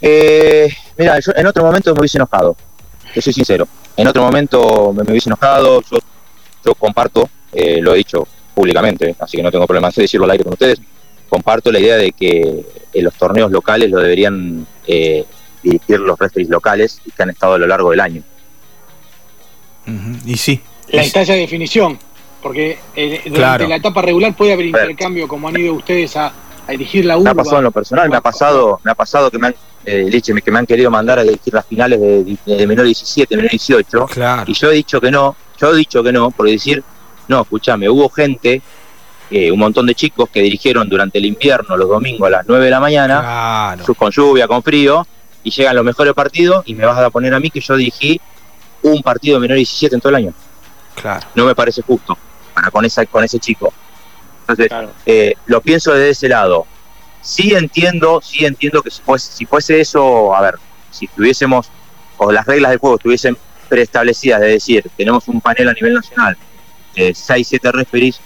Eh, 0.00 0.68
mira, 0.96 1.18
yo 1.20 1.32
en 1.34 1.46
otro 1.46 1.64
momento 1.64 1.92
me 1.94 2.00
hubiese 2.00 2.18
enojado, 2.18 2.56
que 3.12 3.22
soy 3.22 3.32
sincero. 3.32 3.66
En 3.96 4.06
otro 4.06 4.22
momento 4.22 4.92
me, 4.92 5.02
hubiese 5.02 5.28
enojado, 5.28 5.82
yo, 5.90 5.98
yo 6.64 6.74
comparto, 6.74 7.28
eh, 7.52 7.80
lo 7.80 7.94
he 7.94 7.98
dicho 7.98 8.26
públicamente, 8.58 9.14
así 9.20 9.36
que 9.36 9.42
no 9.44 9.52
tengo 9.52 9.68
problema. 9.68 9.88
De 9.90 10.02
decirlo 10.02 10.24
al 10.24 10.32
aire 10.32 10.42
con 10.42 10.54
ustedes, 10.54 10.80
comparto 11.28 11.70
la 11.70 11.78
idea 11.78 11.96
de 11.96 12.10
que 12.10 12.64
en 12.92 13.04
los 13.04 13.14
torneos 13.14 13.52
locales 13.52 13.88
lo 13.88 14.00
deberían 14.00 14.66
eh, 14.84 15.24
dirigir 15.62 16.00
los 16.00 16.18
referees 16.18 16.48
locales 16.48 17.00
y 17.06 17.12
que 17.12 17.22
han 17.22 17.30
estado 17.30 17.54
a 17.54 17.58
lo 17.58 17.68
largo 17.68 17.92
del 17.92 18.00
año. 18.00 18.22
Y 20.26 20.36
sí. 20.36 20.60
La 20.88 21.04
instancia 21.04 21.34
de 21.34 21.42
definición, 21.42 21.98
porque 22.42 22.78
eh, 22.96 23.22
durante 23.26 23.68
la 23.68 23.76
etapa 23.76 24.02
regular 24.02 24.34
puede 24.34 24.54
haber 24.54 24.66
intercambio, 24.66 25.28
como 25.28 25.48
han 25.48 25.56
ido 25.56 25.74
ustedes 25.74 26.16
a, 26.16 26.32
a 26.66 26.72
dirigir 26.72 27.04
la 27.04 27.16
urba. 27.16 27.32
Me 27.32 27.40
ha 27.40 27.44
pasado 27.44 27.58
en 27.58 27.64
lo 27.64 27.70
personal, 27.70 28.10
me 28.10 28.16
ha 28.16 28.20
pasado, 28.20 28.80
me 28.82 28.90
ha 28.90 28.94
pasado 28.96 29.30
que 29.30 29.38
me 29.38 29.46
han, 29.46 29.54
eh, 29.84 30.20
que 30.44 30.50
me 30.50 30.58
han 30.58 30.66
querido 30.66 30.90
mandar 30.90 31.20
a 31.20 31.22
dirigir 31.22 31.54
las 31.54 31.64
finales 31.64 32.00
de, 32.00 32.66
menor 32.66 32.86
17, 32.86 33.36
menor 33.36 33.52
18, 33.52 34.06
y 34.46 34.52
yo 34.52 34.70
he 34.70 34.74
dicho 34.74 35.00
que 35.00 35.12
no, 35.12 35.36
yo 35.60 35.72
he 35.72 35.76
dicho 35.76 36.02
que 36.02 36.12
no, 36.12 36.32
por 36.32 36.46
decir, 36.46 36.82
no, 37.28 37.42
escúchame, 37.42 37.88
hubo 37.88 38.08
gente 38.08 38.62
eh, 39.30 39.52
un 39.52 39.58
montón 39.58 39.86
de 39.86 39.94
chicos 39.94 40.30
que 40.30 40.40
dirigieron 40.40 40.88
durante 40.88 41.18
el 41.18 41.26
invierno, 41.26 41.76
los 41.76 41.88
domingos 41.88 42.26
a 42.28 42.30
las 42.30 42.48
9 42.48 42.64
de 42.64 42.70
la 42.70 42.80
mañana, 42.80 43.76
con 43.96 44.10
lluvia, 44.10 44.48
con 44.48 44.62
frío, 44.62 45.06
y 45.42 45.50
llegan 45.50 45.76
los 45.76 45.84
mejores 45.84 46.14
partidos 46.14 46.62
y 46.66 46.74
me 46.74 46.86
vas 46.86 46.98
a 46.98 47.10
poner 47.10 47.34
a 47.34 47.40
mí 47.40 47.50
que 47.50 47.60
yo 47.60 47.76
dirigí 47.76 48.20
un 48.82 49.02
partido 49.02 49.36
de 49.36 49.40
menor 49.40 49.56
17 49.58 49.94
en 49.94 50.00
todo 50.00 50.10
el 50.10 50.16
año. 50.16 50.34
Claro. 50.94 51.26
No 51.34 51.44
me 51.44 51.54
parece 51.54 51.82
justo 51.82 52.16
para 52.54 52.70
con, 52.70 52.84
esa, 52.84 53.04
con 53.06 53.22
ese 53.22 53.38
chico. 53.38 53.72
Entonces, 54.40 54.70
eh, 55.04 55.34
lo 55.46 55.60
pienso 55.60 55.92
desde 55.92 56.10
ese 56.10 56.28
lado. 56.28 56.66
Sí 57.20 57.52
entiendo, 57.54 58.20
sí 58.22 58.46
entiendo 58.46 58.82
que 58.82 58.90
si 58.90 59.02
fuese, 59.02 59.32
si 59.32 59.44
fuese 59.44 59.80
eso, 59.80 60.34
a 60.34 60.40
ver, 60.40 60.54
si 60.90 61.06
tuviésemos, 61.08 61.70
o 62.16 62.32
las 62.32 62.46
reglas 62.46 62.70
del 62.70 62.78
juego 62.78 62.96
estuviesen 62.96 63.36
preestablecidas, 63.68 64.40
de 64.40 64.48
decir, 64.48 64.90
tenemos 64.96 65.28
un 65.28 65.42
panel 65.42 65.68
a 65.68 65.72
nivel 65.74 65.94
nacional, 65.94 66.38
de 67.06 67.14
6, 67.14 67.48
7 67.48 67.72
referees, 67.72 68.20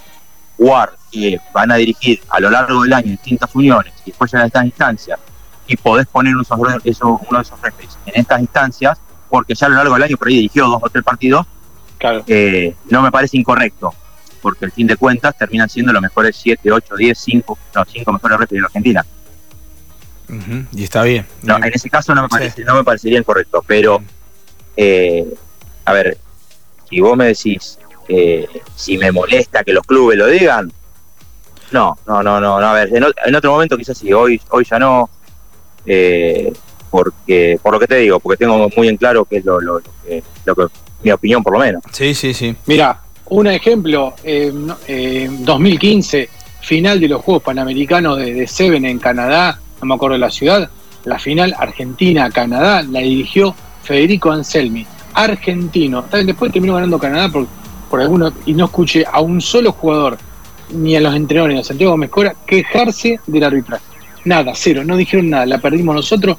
WAR, 0.59 0.95
que 1.11 1.41
van 1.53 1.71
a 1.71 1.77
dirigir 1.77 2.21
a 2.29 2.41
lo 2.41 2.51
largo 2.51 2.83
del 2.83 2.93
año 2.93 3.11
distintas 3.11 3.55
uniones, 3.55 3.93
y 4.05 4.11
después 4.11 4.31
llegan 4.31 4.45
a 4.45 4.47
estas 4.47 4.65
instancias, 4.65 5.19
y 5.67 5.77
podés 5.77 6.07
poner 6.07 6.35
uno 6.35 6.45
de 6.83 6.91
esos 6.91 7.61
referees 7.63 7.99
en 8.07 8.21
estas 8.21 8.41
instancias, 8.41 8.99
porque 9.29 9.55
ya 9.55 9.67
a 9.67 9.71
lo 9.71 9.77
largo 9.77 9.95
del 9.95 10.03
año 10.05 10.17
por 10.17 10.29
ahí 10.29 10.35
dirigió 10.35 10.67
dos 10.67 10.81
o 10.83 10.91
tres 10.91 11.05
partidos, 11.05 11.47
claro. 11.99 12.25
Eh, 12.27 12.75
no 12.91 13.03
me 13.03 13.11
parece 13.11 13.37
incorrecto, 13.37 13.95
porque 14.41 14.65
al 14.65 14.73
fin 14.73 14.87
de 14.87 14.97
cuentas 14.97 15.37
terminan 15.39 15.69
siendo 15.69 15.93
los 15.93 16.03
mejores 16.03 16.37
7, 16.37 16.71
8, 16.71 16.97
10, 16.97 17.19
5, 17.19 17.59
no, 17.75 17.85
5 17.85 18.13
mejores 18.13 18.39
referees 18.39 18.59
de 18.59 18.61
la 18.61 18.67
Argentina. 18.67 19.07
Y 20.73 20.85
está 20.85 21.03
bien. 21.03 21.27
No, 21.43 21.57
en 21.57 21.73
ese 21.73 21.91
caso 21.91 22.15
no 22.15 22.23
me, 22.23 22.29
parece, 22.29 22.65
no 22.65 22.75
me 22.75 22.85
parecería 22.85 23.19
incorrecto, 23.19 23.63
pero, 23.67 24.03
eh, 24.77 25.27
a 25.85 25.93
ver, 25.93 26.17
si 26.89 27.01
vos 27.01 27.17
me 27.17 27.27
decís, 27.27 27.79
eh, 28.09 28.49
si 28.75 28.99
me 28.99 29.13
molesta 29.13 29.65
que 29.65 29.73
los 29.73 29.85
clubes 29.85 30.19
lo 30.19 30.27
digan, 30.27 30.73
no, 31.73 31.97
no, 32.07 32.23
no, 32.23 32.41
no, 32.41 32.57
a 32.59 32.73
ver, 32.75 32.91
en, 32.95 33.35
otro 33.35 33.53
momento 33.53 33.77
quizás 33.77 33.97
sí, 33.97 34.13
hoy, 34.13 34.41
hoy 34.51 34.65
ya 34.69 34.79
no, 34.79 35.09
eh, 35.87 36.53
porque 36.91 37.59
por 37.63 37.73
lo 37.73 37.81
que 37.81 37.87
te 37.87 37.97
digo, 37.97 38.21
porque 38.21 38.37
tengo 38.37 38.69
muy 38.77 38.89
en 38.89 38.97
claro 38.97 39.25
que 39.25 39.39
es 39.39 39.45
lo, 39.45 39.61
lo, 39.61 39.81
que, 39.81 40.23
mi 41.03 41.11
opinión 41.11 41.43
por 41.43 41.55
lo 41.55 41.59
menos. 41.59 41.83
Sí, 41.91 42.15
sí, 42.15 42.35
sí. 42.35 42.55
Mira, 42.67 43.01
un 43.27 43.47
ejemplo, 43.47 44.15
eh, 44.23 44.53
2015, 45.41 46.29
final 46.61 47.01
de 47.01 47.09
los 47.09 47.23
Juegos 47.23 47.43
Panamericanos 47.43 48.19
de, 48.19 48.47
Seven 48.47 48.85
en 48.85 48.99
Canadá, 48.99 49.59
no 49.81 49.87
me 49.87 49.95
acuerdo 49.95 50.15
de 50.15 50.21
la 50.21 50.31
ciudad, 50.31 50.71
la 51.05 51.19
final 51.19 51.55
Argentina-Canadá 51.59 52.83
la 52.83 53.01
dirigió 53.01 53.55
Federico 53.83 54.31
Anselmi, 54.31 54.87
argentino. 55.15 56.05
Después 56.25 56.53
terminó 56.53 56.75
ganando 56.75 56.99
Canadá 56.99 57.29
por, 57.31 57.47
por 57.93 58.01
algunos, 58.01 58.33
y 58.47 58.55
no 58.55 58.65
escuché 58.65 59.05
a 59.05 59.21
un 59.21 59.43
solo 59.43 59.71
jugador, 59.71 60.17
ni 60.71 60.97
a 60.97 61.01
los 61.03 61.15
entrenadores, 61.15 61.57
ni 61.57 61.61
a 61.61 61.65
Santiago 61.65 61.95
Mezcora, 61.99 62.35
quejarse 62.47 63.21
del 63.27 63.45
arbitraje. 63.45 63.85
Nada, 64.25 64.53
cero, 64.55 64.83
no 64.83 64.97
dijeron 64.97 65.29
nada, 65.29 65.45
la 65.45 65.59
perdimos 65.59 65.95
nosotros 65.95 66.39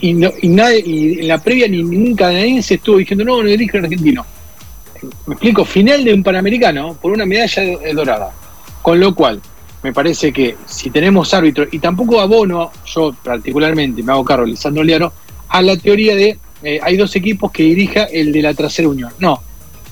y, 0.00 0.10
y, 0.10 0.48
nadie, 0.48 1.20
en 1.20 1.28
la 1.28 1.36
previa 1.36 1.68
ni 1.68 1.82
ningún 1.82 2.16
canadiense 2.16 2.76
estuvo 2.76 2.96
diciendo, 2.96 3.26
no, 3.26 3.42
no 3.42 3.48
el 3.50 3.60
argentino. 3.60 4.24
Me 5.26 5.34
explico, 5.34 5.66
final 5.66 6.02
de 6.02 6.14
un 6.14 6.22
Panamericano 6.22 6.94
por 6.94 7.12
una 7.12 7.26
medalla 7.26 7.62
dorada. 7.92 8.32
Con 8.80 8.98
lo 8.98 9.14
cual, 9.14 9.42
me 9.82 9.92
parece 9.92 10.32
que 10.32 10.56
si 10.64 10.88
tenemos 10.88 11.34
árbitros, 11.34 11.68
y 11.72 11.78
tampoco 11.78 12.22
abono, 12.22 12.70
yo 12.86 13.14
particularmente 13.22 14.02
me 14.02 14.12
hago 14.12 14.24
cargo, 14.24 14.46
Lisandro 14.46 14.82
Liaro, 14.82 15.12
a 15.46 15.60
la 15.60 15.76
teoría 15.76 16.16
de 16.16 16.38
eh, 16.62 16.80
hay 16.82 16.96
dos 16.96 17.14
equipos 17.16 17.52
que 17.52 17.64
dirija 17.64 18.04
el 18.04 18.32
de 18.32 18.40
la 18.40 18.54
tercera 18.54 18.88
unión. 18.88 19.12
No, 19.18 19.42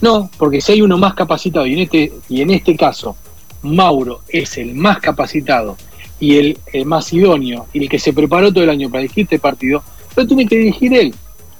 no, 0.03 0.29
porque 0.37 0.61
si 0.61 0.73
hay 0.73 0.83
uno 0.83 0.99
más 0.99 1.15
capacitado, 1.15 1.65
y 1.65 1.75
en 1.75 1.79
este, 1.79 2.13
y 2.29 2.43
en 2.43 2.51
este 2.51 2.77
caso, 2.77 3.17
Mauro 3.63 4.23
es 4.29 4.59
el 4.59 4.75
más 4.75 4.99
capacitado 4.99 5.77
y 6.19 6.37
el, 6.37 6.59
más 6.85 7.13
idóneo 7.13 7.67
y 7.73 7.85
el 7.85 7.89
que 7.89 8.01
se 8.01 8.13
preparó 8.13 8.53
todo 8.53 8.65
el 8.65 8.71
año 8.71 8.91
para 8.91 9.03
dirigir 9.03 9.25
este 9.25 9.39
partido, 9.39 9.83
lo 10.17 10.27
tiene 10.27 10.47
que 10.47 10.57
dirigir 10.57 10.93
él. 10.93 11.15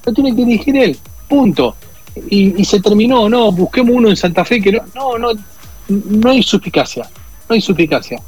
Lo 0.05 0.13
tiene 0.13 0.35
que 0.35 0.45
dirigir 0.45 0.77
él. 0.77 0.99
Punto. 1.29 1.77
Y, 2.29 2.65
se 2.65 2.81
terminó, 2.81 3.29
no, 3.29 3.53
busquemos 3.53 3.95
uno 3.95 4.11
en 4.11 4.17
Santa 4.17 4.45
Fe 4.45 4.61
que 4.61 4.73
no, 4.73 4.83
no, 4.95 5.19
no, 5.19 5.29
no 5.89 6.31
hay 6.31 6.43
suspicacia. 6.43 7.09
No 7.49 7.55
hay 7.55 7.61
suspicacia. 7.61 8.21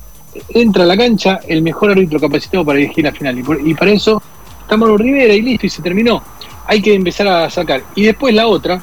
Entra 0.50 0.84
a 0.84 0.86
la 0.86 0.96
cancha 0.96 1.40
el 1.48 1.60
mejor 1.60 1.90
árbitro 1.90 2.20
capacitado 2.20 2.64
para 2.64 2.78
dirigir 2.78 3.04
la 3.04 3.12
final. 3.12 3.42
Y, 3.64 3.74
para 3.74 3.90
eso 3.90 4.22
estamos 4.62 4.90
en 4.90 4.98
Rivera 4.98 5.34
y 5.34 5.42
listo, 5.42 5.66
y 5.66 5.70
se 5.70 5.82
terminó. 5.82 6.22
Hay 6.66 6.80
que 6.80 6.94
empezar 6.94 7.26
a 7.26 7.50
sacar. 7.50 7.82
Y 7.96 8.04
después 8.04 8.32
la 8.32 8.46
otra, 8.46 8.82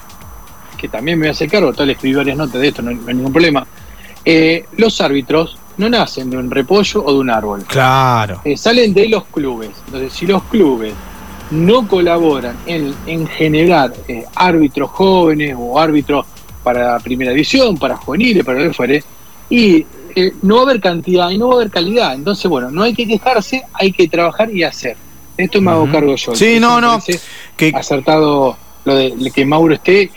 que 0.82 0.88
también 0.88 1.20
me 1.20 1.26
voy 1.26 1.30
a 1.30 1.32
hacer 1.32 1.50
cargo, 1.50 1.72
tal 1.72 1.90
escribí 1.92 2.16
varias 2.16 2.36
notas 2.36 2.60
de 2.60 2.68
esto, 2.68 2.82
no, 2.82 2.90
hay 2.90 3.14
ningún 3.14 3.32
problema. 3.32 3.66
Eh, 4.26 4.66
los 4.78 5.00
árbitros 5.00 5.58
no 5.78 5.90
nacen 5.90 6.30
de 6.30 6.38
un 6.38 6.50
repollo 6.50 7.04
o 7.06 7.14
de 7.14 7.20
un 7.20 7.30
árbol. 7.30 7.64
Claro. 7.68 8.42
Eh, 8.44 8.58
salen 8.58 8.94
de 8.94 9.08
los 9.08 9.26
clubes. 9.26 9.70
Entonces, 9.86 10.14
si 10.14 10.26
los 10.26 10.44
clubes 10.44 10.94
no 11.52 11.88
colaboran 11.88 12.58
en, 12.66 12.94
en 13.06 13.28
generar 13.28 13.94
eh, 14.08 14.26
árbitros 14.36 14.90
jóvenes 14.90 15.56
o 15.58 15.80
árbitros 15.80 16.26
para 16.64 17.00
primera 17.00 17.32
división, 17.32 17.78
para 17.78 17.96
juveniles, 17.98 18.44
para 18.44 18.60
lo 18.60 18.70
que 18.70 18.74
fuere, 18.74 19.04
y 19.50 19.86
eh, 20.16 20.34
no 20.42 20.56
va 20.56 20.62
a 20.62 20.64
haber 20.66 20.82
cantidad 20.82 21.30
y 21.30 21.38
no 21.38 21.50
va 21.50 21.54
a 21.54 21.58
haber 21.58 21.70
calidad. 21.70 22.16
Entonces, 22.16 22.50
bueno, 22.50 22.72
no 22.72 22.84
hay 22.84 22.94
que 22.94 23.08
quejarse, 23.08 23.64
hay 23.74 23.92
que 23.92 24.08
trabajar 24.08 24.52
y 24.52 24.64
hacer. 24.64 24.98
Esto 25.38 25.62
me 25.62 25.72
hago 25.72 25.90
cargo 25.92 26.16
yo. 26.16 26.36
Sí, 26.36 26.60
no, 26.60 26.82
no. 26.82 27.00
Que... 27.58 27.72
Acertado 27.74 28.58
lo 28.84 28.96
de 28.96 29.32
que 29.34 29.46
Mauro 29.46 29.74
esté. 29.74 30.12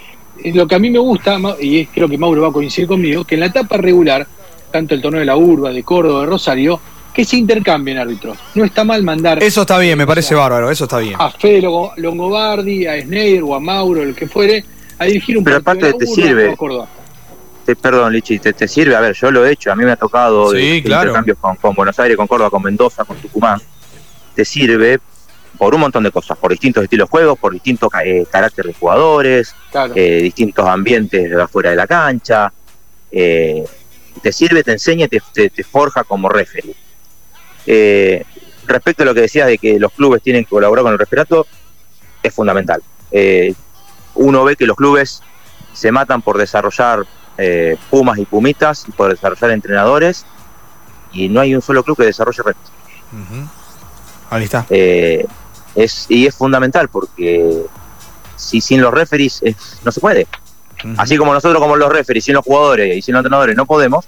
Lo 0.53 0.67
que 0.67 0.75
a 0.75 0.79
mí 0.79 0.91
me 0.91 0.99
gusta, 0.99 1.39
y 1.61 1.87
creo 1.87 2.09
que 2.09 2.19
Mauro 2.19 2.43
va 2.43 2.49
a 2.49 2.53
coincidir 2.53 2.89
conmigo, 2.89 3.25
que 3.25 3.35
en 3.35 3.41
la 3.41 3.47
etapa 3.47 3.77
regular 3.77 4.27
tanto 4.71 4.95
el 4.95 5.01
torneo 5.01 5.21
de 5.21 5.27
la 5.27 5.37
Urba, 5.37 5.71
de 5.71 5.83
Córdoba, 5.85 6.21
de 6.23 6.27
Rosario, 6.27 6.81
que 7.15 7.25
se 7.25 7.37
intercambien 7.37 7.97
árbitros. 7.99 8.37
No 8.57 8.65
está 8.65 8.83
mal 8.83 9.05
mandar. 9.05 9.41
Eso 9.41 9.61
está 9.61 9.79
bien, 9.79 9.97
me 9.97 10.05
parece 10.07 10.35
bárbaro, 10.35 10.69
eso 10.69 10.85
está 10.85 10.99
bien. 10.99 11.15
A 11.17 11.31
Fede 11.31 11.63
Longobardi, 11.97 12.87
a 12.87 13.01
Schneider 13.01 13.43
o 13.45 13.55
a 13.55 13.61
Mauro, 13.61 14.03
el 14.03 14.15
que 14.17 14.27
fuere, 14.27 14.65
a 14.99 15.05
dirigir 15.05 15.39
un 15.39 15.45
Pero 15.45 15.59
aparte 15.59 15.93
te 15.93 16.07
sirve. 16.07 16.57
te, 17.65 17.77
perdón, 17.77 18.13
Lichi, 18.13 18.41
te, 18.41 18.53
te 18.53 18.67
sirve, 18.67 18.97
a 18.97 19.01
ver, 19.01 19.15
yo 19.15 19.31
lo 19.31 19.47
he 19.47 19.53
hecho, 19.53 19.71
a 19.71 19.77
mí 19.77 19.85
me 19.85 19.93
ha 19.93 19.97
tocado 19.97 20.51
Sí, 20.51 20.57
de- 20.57 20.63
de 20.73 20.83
claro. 20.83 21.03
intercambios 21.11 21.39
con, 21.41 21.57
con 21.57 21.75
Buenos 21.77 21.99
Aires, 22.01 22.17
con 22.17 22.27
Córdoba, 22.27 22.51
con 22.51 22.63
Mendoza, 22.65 23.05
con 23.05 23.17
Tucumán, 23.19 23.61
te 24.35 24.45
sirve 24.45 24.99
por 25.59 25.75
un 25.75 25.81
montón 25.83 26.03
de 26.05 26.11
cosas, 26.11 26.37
por 26.39 26.51
distintos 26.51 26.83
estilos 26.85 27.09
de 27.09 27.11
juego, 27.11 27.37
por 27.37 27.53
distintos 27.53 27.89
eh, 28.05 28.25
carácter 28.31 28.67
de 28.67 28.75
jugadores, 28.75 29.55
Claro. 29.71 29.93
eh, 29.97 30.23
distintos 30.23 30.67
ambientes 30.67 31.31
de 31.31 31.43
afuera 31.43 31.71
de 31.71 31.77
la 31.77 31.87
cancha, 31.87 32.53
eh, 33.11 33.65
te 34.23 34.33
sirve, 34.33 34.63
te 34.65 34.73
enseña 34.73 35.07
y 35.07 35.09
te, 35.09 35.23
te- 35.33 35.51
te 35.51 35.65
forja 35.65 36.05
como 36.05 36.29
referee. 36.29 36.75
Eh, 37.67 38.25
respecto 38.67 39.03
a 39.03 39.07
lo 39.07 39.15
que 39.15 39.23
decías 39.23 39.47
de 39.47 39.59
que 39.59 39.79
los 39.79 39.93
clubes 39.93 40.23
tienen 40.23 40.45
que 40.45 40.51
colaborar 40.51 40.83
con 40.85 40.93
el 40.93 40.99
referato, 40.99 41.47
es 42.23 42.35
fundamental. 42.35 42.83
Eh, 43.11 43.55
uno 44.15 44.45
ve 44.45 44.57
que 44.57 44.67
los 44.67 44.77
clubes 44.77 45.23
se 45.73 45.91
matan 45.93 46.23
por 46.23 46.39
desarrollar 46.39 47.05
eh, 47.37 47.77
pumas 47.91 48.19
y 48.19 48.25
pumitas 48.25 48.85
y 48.89 48.93
por 48.93 49.11
desarrollar 49.11 49.51
entrenadores 49.51 50.25
y 51.13 51.29
no 51.29 51.41
hay 51.41 51.55
un 51.55 51.63
solo 51.63 51.83
club 51.83 51.97
que 51.97 52.05
desarrolle 52.05 52.43
referees. 52.45 52.71
Ujú. 53.13 53.49
Ahí 54.31 54.45
está. 54.45 54.67
Eh, 54.71 55.27
es, 55.75 56.07
y 56.09 56.27
es 56.27 56.35
fundamental 56.35 56.89
porque 56.89 57.63
si 58.37 58.61
sin 58.61 58.81
los 58.81 58.93
referees 58.93 59.41
es- 59.43 59.57
no 59.85 59.91
se 59.93 60.01
puede. 60.01 60.27
Así 60.99 61.17
como 61.17 61.33
nosotros 61.33 61.61
como 61.63 61.77
los 61.77 61.91
referees 61.91 62.25
sin 62.25 62.35
los 62.35 62.45
jugadores 62.45 62.97
y 62.97 63.03
sin 63.03 63.15
los 63.15 63.21
entrenadores 63.21 63.57
no 63.57 63.65
podemos, 63.65 64.05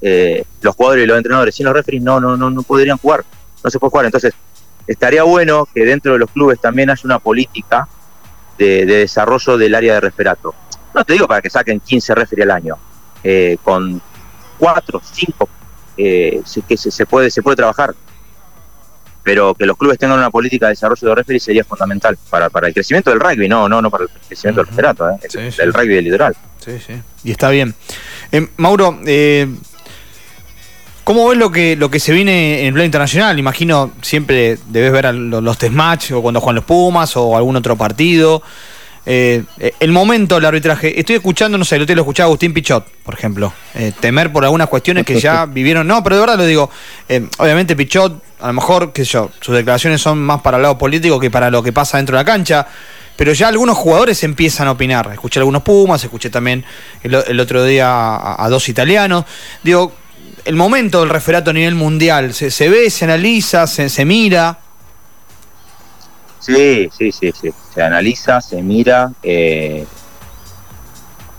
eh, 0.00 0.44
los 0.62 0.74
jugadores 0.74 1.04
y 1.04 1.06
los 1.06 1.16
entrenadores 1.18 1.54
sin 1.54 1.66
los 1.66 1.74
referees 1.74 2.02
no, 2.02 2.18
no, 2.20 2.36
no, 2.36 2.48
no 2.50 2.62
podrían 2.62 2.96
jugar, 2.98 3.24
no 3.62 3.70
se 3.70 3.78
puede 3.78 3.90
jugar. 3.90 4.06
Entonces, 4.06 4.32
estaría 4.86 5.22
bueno 5.24 5.68
que 5.74 5.84
dentro 5.84 6.12
de 6.14 6.18
los 6.18 6.30
clubes 6.30 6.60
también 6.60 6.88
haya 6.88 7.02
una 7.04 7.18
política 7.18 7.86
de, 8.56 8.86
de 8.86 8.96
desarrollo 8.98 9.58
del 9.58 9.74
área 9.74 9.94
de 9.94 10.00
referato. 10.00 10.54
No 10.94 11.04
te 11.04 11.12
digo 11.12 11.26
para 11.28 11.42
que 11.42 11.50
saquen 11.50 11.78
15 11.80 12.14
referees 12.14 12.44
al 12.48 12.52
año, 12.56 12.76
eh, 13.22 13.58
con 13.62 14.00
4, 14.58 15.00
5, 15.12 15.48
eh, 15.98 16.42
que 16.66 16.76
se, 16.76 16.90
se 16.90 17.04
puede, 17.06 17.30
se 17.30 17.42
puede 17.42 17.56
trabajar. 17.56 17.94
Pero 19.28 19.54
que 19.54 19.66
los 19.66 19.76
clubes 19.76 19.98
tengan 19.98 20.16
una 20.18 20.30
política 20.30 20.68
de 20.68 20.72
desarrollo 20.72 21.06
de 21.10 21.14
referees 21.16 21.42
sería 21.42 21.62
fundamental 21.62 22.16
para, 22.30 22.48
para 22.48 22.66
el 22.68 22.72
crecimiento 22.72 23.10
del 23.10 23.20
rugby, 23.20 23.46
no, 23.46 23.68
no, 23.68 23.82
no 23.82 23.90
para 23.90 24.04
el 24.04 24.10
crecimiento 24.26 24.62
del 24.62 24.68
referato, 24.68 25.10
eh, 25.10 25.18
Sí, 25.28 25.38
el- 25.38 25.52
sí. 25.52 25.58
del 25.58 25.74
rugby 25.74 25.94
del 25.96 26.04
litoral. 26.06 26.34
Sí, 26.64 26.72
sí. 26.86 26.94
Y 27.24 27.30
está 27.32 27.50
bien. 27.50 27.74
Eh, 28.32 28.48
Mauro, 28.56 28.98
eh, 29.04 29.46
¿cómo 31.04 31.28
ves 31.28 31.36
lo 31.38 31.50
que, 31.52 31.76
lo 31.76 31.90
que 31.90 32.00
se 32.00 32.12
viene 32.12 32.60
en 32.60 32.66
el 32.68 32.72
plano 32.72 32.86
internacional? 32.86 33.38
Imagino 33.38 33.90
siempre 34.00 34.56
debes 34.68 34.92
ver 34.92 35.04
a 35.06 35.12
lo- 35.12 35.42
los 35.42 35.58
test 35.58 35.74
match 35.74 36.12
o 36.12 36.22
cuando 36.22 36.40
juegan 36.40 36.56
los 36.56 36.64
Pumas 36.64 37.14
o 37.18 37.36
algún 37.36 37.54
otro 37.56 37.76
partido. 37.76 38.42
Eh, 39.10 39.42
el 39.80 39.90
momento 39.90 40.34
del 40.34 40.44
arbitraje. 40.44 41.00
Estoy 41.00 41.16
escuchando, 41.16 41.56
no 41.56 41.64
sé, 41.64 41.76
el 41.76 41.82
otro 41.82 41.94
lo 41.94 42.02
escuchaba 42.02 42.26
Agustín 42.26 42.52
Pichot, 42.52 42.86
por 43.02 43.14
ejemplo. 43.14 43.50
Eh, 43.74 43.92
temer 43.98 44.30
por 44.30 44.44
algunas 44.44 44.68
cuestiones 44.68 45.06
que 45.06 45.18
ya 45.18 45.46
vivieron. 45.50 45.86
No, 45.86 46.02
pero 46.04 46.16
de 46.16 46.20
verdad 46.20 46.36
lo 46.36 46.44
digo. 46.44 46.70
Eh, 47.08 47.26
obviamente 47.38 47.74
Pichot, 47.74 48.22
a 48.38 48.48
lo 48.48 48.52
mejor, 48.52 48.92
qué 48.92 49.06
sé 49.06 49.12
yo, 49.12 49.30
sus 49.40 49.54
declaraciones 49.54 50.02
son 50.02 50.18
más 50.18 50.42
para 50.42 50.58
el 50.58 50.62
lado 50.62 50.76
político 50.76 51.18
que 51.18 51.30
para 51.30 51.50
lo 51.50 51.62
que 51.62 51.72
pasa 51.72 51.96
dentro 51.96 52.18
de 52.18 52.22
la 52.22 52.30
cancha. 52.30 52.66
Pero 53.16 53.32
ya 53.32 53.48
algunos 53.48 53.78
jugadores 53.78 54.22
empiezan 54.24 54.68
a 54.68 54.72
opinar. 54.72 55.10
Escuché 55.10 55.40
algunos 55.40 55.62
Pumas, 55.62 56.04
escuché 56.04 56.28
también 56.28 56.62
el 57.02 57.40
otro 57.40 57.64
día 57.64 57.88
a, 57.88 58.44
a 58.44 58.48
dos 58.50 58.68
italianos. 58.68 59.24
Digo, 59.62 59.94
el 60.44 60.54
momento 60.54 61.00
del 61.00 61.08
referato 61.08 61.50
a 61.50 61.52
nivel 61.52 61.74
mundial, 61.74 62.32
¿se, 62.34 62.50
se 62.50 62.68
ve, 62.68 62.90
se 62.90 63.06
analiza, 63.06 63.66
se, 63.66 63.88
se 63.88 64.04
mira? 64.04 64.58
Sí, 66.40 66.88
sí, 66.96 67.12
sí, 67.12 67.32
sí. 67.40 67.50
Se 67.74 67.82
analiza, 67.82 68.40
se 68.40 68.62
mira. 68.62 69.12
eh, 69.22 69.86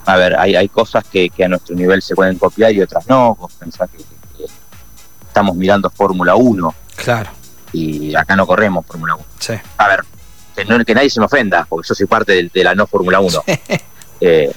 a 0.06 0.16
ver, 0.18 0.36
hay, 0.40 0.56
hay 0.56 0.70
cosas 0.70 1.04
que, 1.06 1.30
que 1.30 1.46
a 1.46 1.48
nuestro 1.48 1.76
nivel 1.76 2.02
se 2.02 2.16
pueden 2.16 2.38
copiar 2.40 2.72
y 2.74 2.82
otras 2.82 3.08
no. 3.08 3.36
Vos 3.36 3.54
pensás 3.54 3.90
que, 3.90 3.98
que 3.98 4.46
estamos 5.28 5.56
mirando 5.56 5.90
Fórmula 5.90 6.36
1 6.36 6.74
Claro, 6.96 7.30
y 7.74 8.16
acá 8.16 8.36
no 8.36 8.48
corremos 8.48 8.86
Fórmula 8.86 9.16
1. 9.16 9.26
sí. 9.40 9.54
A 9.78 9.88
ver, 9.88 10.02
que, 10.56 10.66
no- 10.66 10.84
que 10.84 10.96
nadie 10.96 11.10
se 11.10 11.20
me 11.20 11.28
ofenda, 11.28 11.66
porque 11.70 11.88
yo 11.88 11.94
soy 11.96 12.08
parte 12.08 12.34
del- 12.34 12.50
de, 12.54 12.64
la 12.64 12.74
no 12.76 12.88
Fórmula 12.88 13.20
1. 13.20 13.44
Eh, 14.22 14.52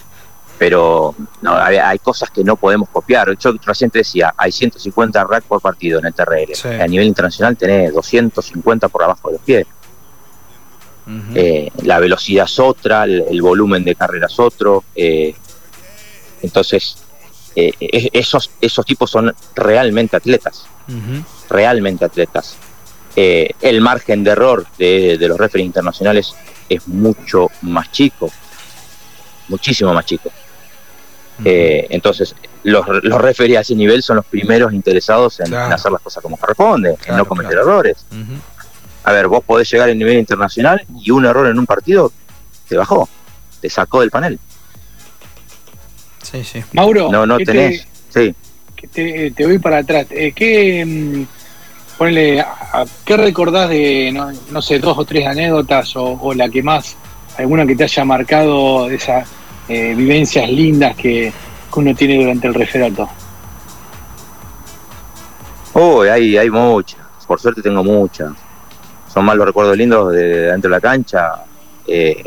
pero 0.58 1.14
no, 1.40 1.54
hay, 1.56 1.76
hay 1.76 1.98
cosas 1.98 2.30
que 2.30 2.42
no 2.44 2.56
podemos 2.56 2.88
copiar. 2.88 3.36
Yo 3.36 3.52
recién 3.64 3.90
te 3.90 3.98
decía, 3.98 4.32
hay 4.36 4.50
150 4.52 5.22
racks 5.24 5.46
por 5.46 5.60
partido 5.60 5.98
en 5.98 6.06
el 6.06 6.14
TRL. 6.14 6.54
Sí. 6.54 6.68
A 6.68 6.86
nivel 6.86 7.06
internacional 7.08 7.56
tenés 7.56 7.92
250 7.92 8.88
por 8.88 9.02
abajo 9.02 9.28
de 9.28 9.34
los 9.34 9.42
pies. 9.42 9.66
Eh, 11.34 11.70
la 11.82 11.98
velocidad 11.98 12.44
es 12.44 12.58
otra, 12.60 13.04
el, 13.04 13.24
el 13.30 13.42
volumen 13.42 13.82
de 13.84 13.94
carrera 13.94 14.26
es 14.26 14.38
otro. 14.38 14.84
eh, 14.94 15.34
entonces, 16.42 16.96
eh, 17.54 17.72
es- 17.80 18.08
esos, 18.12 18.50
esos 18.60 18.84
tipos 18.86 19.10
son 19.10 19.32
realmente 19.54 20.16
atletas, 20.16 20.64
realmente 21.48 22.04
atletas. 22.04 22.56
El 23.14 23.80
margen 23.80 24.24
de 24.24 24.30
error 24.30 24.66
de, 24.78 25.18
de 25.18 25.28
los 25.28 25.36
referees 25.38 25.66
internacionales 25.66 26.34
es 26.68 26.88
mucho 26.88 27.48
más 27.62 27.90
chico, 27.92 28.30
muchísimo 29.48 29.92
más 29.92 30.06
chico. 30.06 30.30
Entonces, 31.44 32.34
los, 32.62 32.86
los 33.02 33.20
referees 33.20 33.58
a 33.58 33.60
ese 33.62 33.74
nivel 33.74 34.02
son 34.02 34.16
los 34.16 34.26
primeros 34.26 34.72
interesados 34.72 35.40
en, 35.40 35.46
Claro. 35.46 35.66
en 35.66 35.72
hacer 35.72 35.90
las 35.92 36.00
cosas 36.00 36.22
como 36.22 36.36
corresponde, 36.36 36.96
en 37.06 37.16
no 37.16 37.24
cometer 37.26 37.52
claro. 37.52 37.68
errores. 37.70 38.04
Ujú. 38.10 38.32
A 39.04 39.12
ver, 39.12 39.26
vos 39.28 39.42
podés 39.44 39.70
llegar 39.70 39.88
al 39.88 39.98
nivel 39.98 40.18
internacional 40.18 40.84
y 41.00 41.10
un 41.10 41.24
error 41.26 41.46
en 41.48 41.58
un 41.58 41.66
partido 41.66 42.12
te 42.68 42.76
bajó, 42.76 43.08
te 43.60 43.68
sacó 43.68 44.00
del 44.00 44.10
panel. 44.10 44.38
Sí, 46.22 46.44
sí. 46.44 46.62
Mauro, 46.72 47.10
No, 47.10 47.26
no 47.26 47.36
¿qué 47.38 47.44
te- 47.44 47.52
tenés. 47.52 47.86
Sí. 48.14 48.34
que 48.76 48.86
te, 48.88 49.30
te 49.32 49.46
voy 49.46 49.58
para 49.58 49.78
atrás. 49.78 50.06
Eh, 50.10 50.32
¿Qué, 50.34 50.84
mm, 50.84 51.96
ponele, 51.98 52.40
a- 52.40 52.44
a- 52.72 52.84
¿qué 53.04 53.16
recordás 53.16 53.68
de, 53.70 54.10
no, 54.12 54.30
no 54.50 54.62
sé, 54.62 54.78
dos 54.78 54.96
o 54.98 55.04
tres 55.04 55.26
anécdotas 55.26 55.94
o, 55.96 56.18
o 56.20 56.32
la 56.34 56.48
que 56.48 56.62
más, 56.62 56.96
alguna 57.38 57.66
que 57.66 57.74
te 57.76 57.84
haya 57.84 58.04
marcado 58.04 58.86
de 58.88 58.94
esas 58.96 59.28
eh, 59.68 59.94
vivencias 59.96 60.48
lindas 60.50 60.96
que, 60.96 61.32
que 61.72 61.80
uno 61.80 61.94
tiene 61.94 62.16
durante 62.18 62.46
el 62.46 62.54
referato? 62.54 63.08
Uy, 65.74 66.08
hay, 66.08 66.36
hay 66.36 66.50
muchas. 66.50 67.00
Por 67.26 67.40
suerte 67.40 67.62
tengo 67.62 67.82
muchas. 67.82 68.32
Son 69.12 69.24
más 69.24 69.36
los 69.36 69.46
recuerdos 69.46 69.76
lindos 69.76 70.12
de, 70.12 70.22
de 70.22 70.40
dentro 70.52 70.70
de 70.70 70.76
la 70.76 70.80
cancha. 70.80 71.32
eh, 71.86 72.24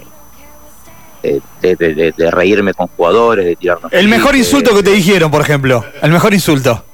de, 1.61 1.75
de- 1.75 2.13
de- 2.15 2.29
reírme 2.31 2.71
con 2.75 2.85
jugadores, 2.87 3.45
de 3.45 3.55
tirarnos. 3.55 3.91
El 3.91 4.07
mejor 4.07 4.33
chistes. 4.33 4.53
insulto 4.53 4.75
que 4.75 4.83
te 4.83 4.91
dijeron, 4.91 5.31
por 5.31 5.41
ejemplo. 5.41 5.83
El 6.03 6.11
mejor 6.11 6.33
insulto. 6.35 6.85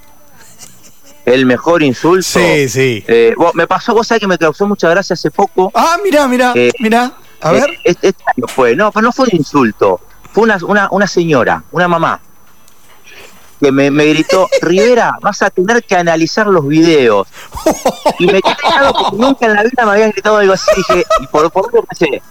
El 1.25 1.45
mejor 1.45 1.84
insulto. 1.84 2.23
Sí, 2.23 2.69
sí. 2.69 3.04
Eh, 3.08 3.34
me 3.56 3.67
pasó, 3.67 3.93
vos 3.93 4.08
sabés 4.08 4.21
que 4.21 4.27
me 4.27 4.38
causó 4.38 4.65
mucha 4.67 4.89
gracia 4.89 5.15
hace 5.15 5.30
poco. 5.32 5.69
Ah, 5.75 5.97
mira, 6.04 6.27
mira, 6.30 6.54
Eh, 6.56 6.71
mira. 6.80 7.12
A 7.41 7.51
Eh, 7.51 7.60
ver. 7.60 7.69
Este, 7.84 8.08
este 8.10 8.23
año 8.38 8.47
fue, 8.47 8.73
no, 8.75 8.91
pero 8.93 9.04
no 9.04 9.12
fue 9.12 9.25
un 9.30 9.36
insulto. 9.38 9.99
Fue 10.32 10.43
una, 10.43 10.58
una, 10.65 10.88
una 10.91 11.08
señora, 11.08 11.63
una 11.71 11.88
mamá, 11.89 12.21
que 13.62 13.71
me, 13.71 13.91
me 13.91 14.06
gritó, 14.06 14.47
Rivera, 14.62 15.13
vas 15.21 15.41
a 15.41 15.50
tener 15.50 15.84
que 15.84 15.95
analizar 15.95 16.47
los 16.47 16.67
videos. 16.67 17.28
Y 18.19 18.26
me 18.26 18.41
quedé 18.41 18.56
callado 18.56 18.93
porque 18.93 19.17
nunca 19.17 19.45
en 19.45 19.54
la 19.54 19.63
vida 19.63 19.86
me 19.86 19.91
habían 19.91 20.12
gritado 20.12 20.38
algo 20.38 20.54
así. 20.54 20.71
Dije, 20.76 21.06
y 21.21 21.28
por 21.28 21.52
por 21.52 21.63
poco 21.63 21.86
pensé, 21.86 22.21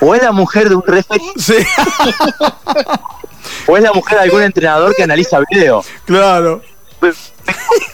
o 0.00 0.14
es 0.14 0.22
la 0.22 0.32
mujer 0.32 0.68
de 0.68 0.74
un 0.74 0.82
referee, 0.84 1.32
Sí, 1.36 1.54
o 3.66 3.76
es 3.76 3.82
la 3.82 3.92
mujer 3.92 4.18
de 4.18 4.24
algún 4.24 4.42
entrenador 4.42 4.94
que 4.94 5.02
analiza 5.02 5.40
videos. 5.50 5.86
claro. 6.04 6.62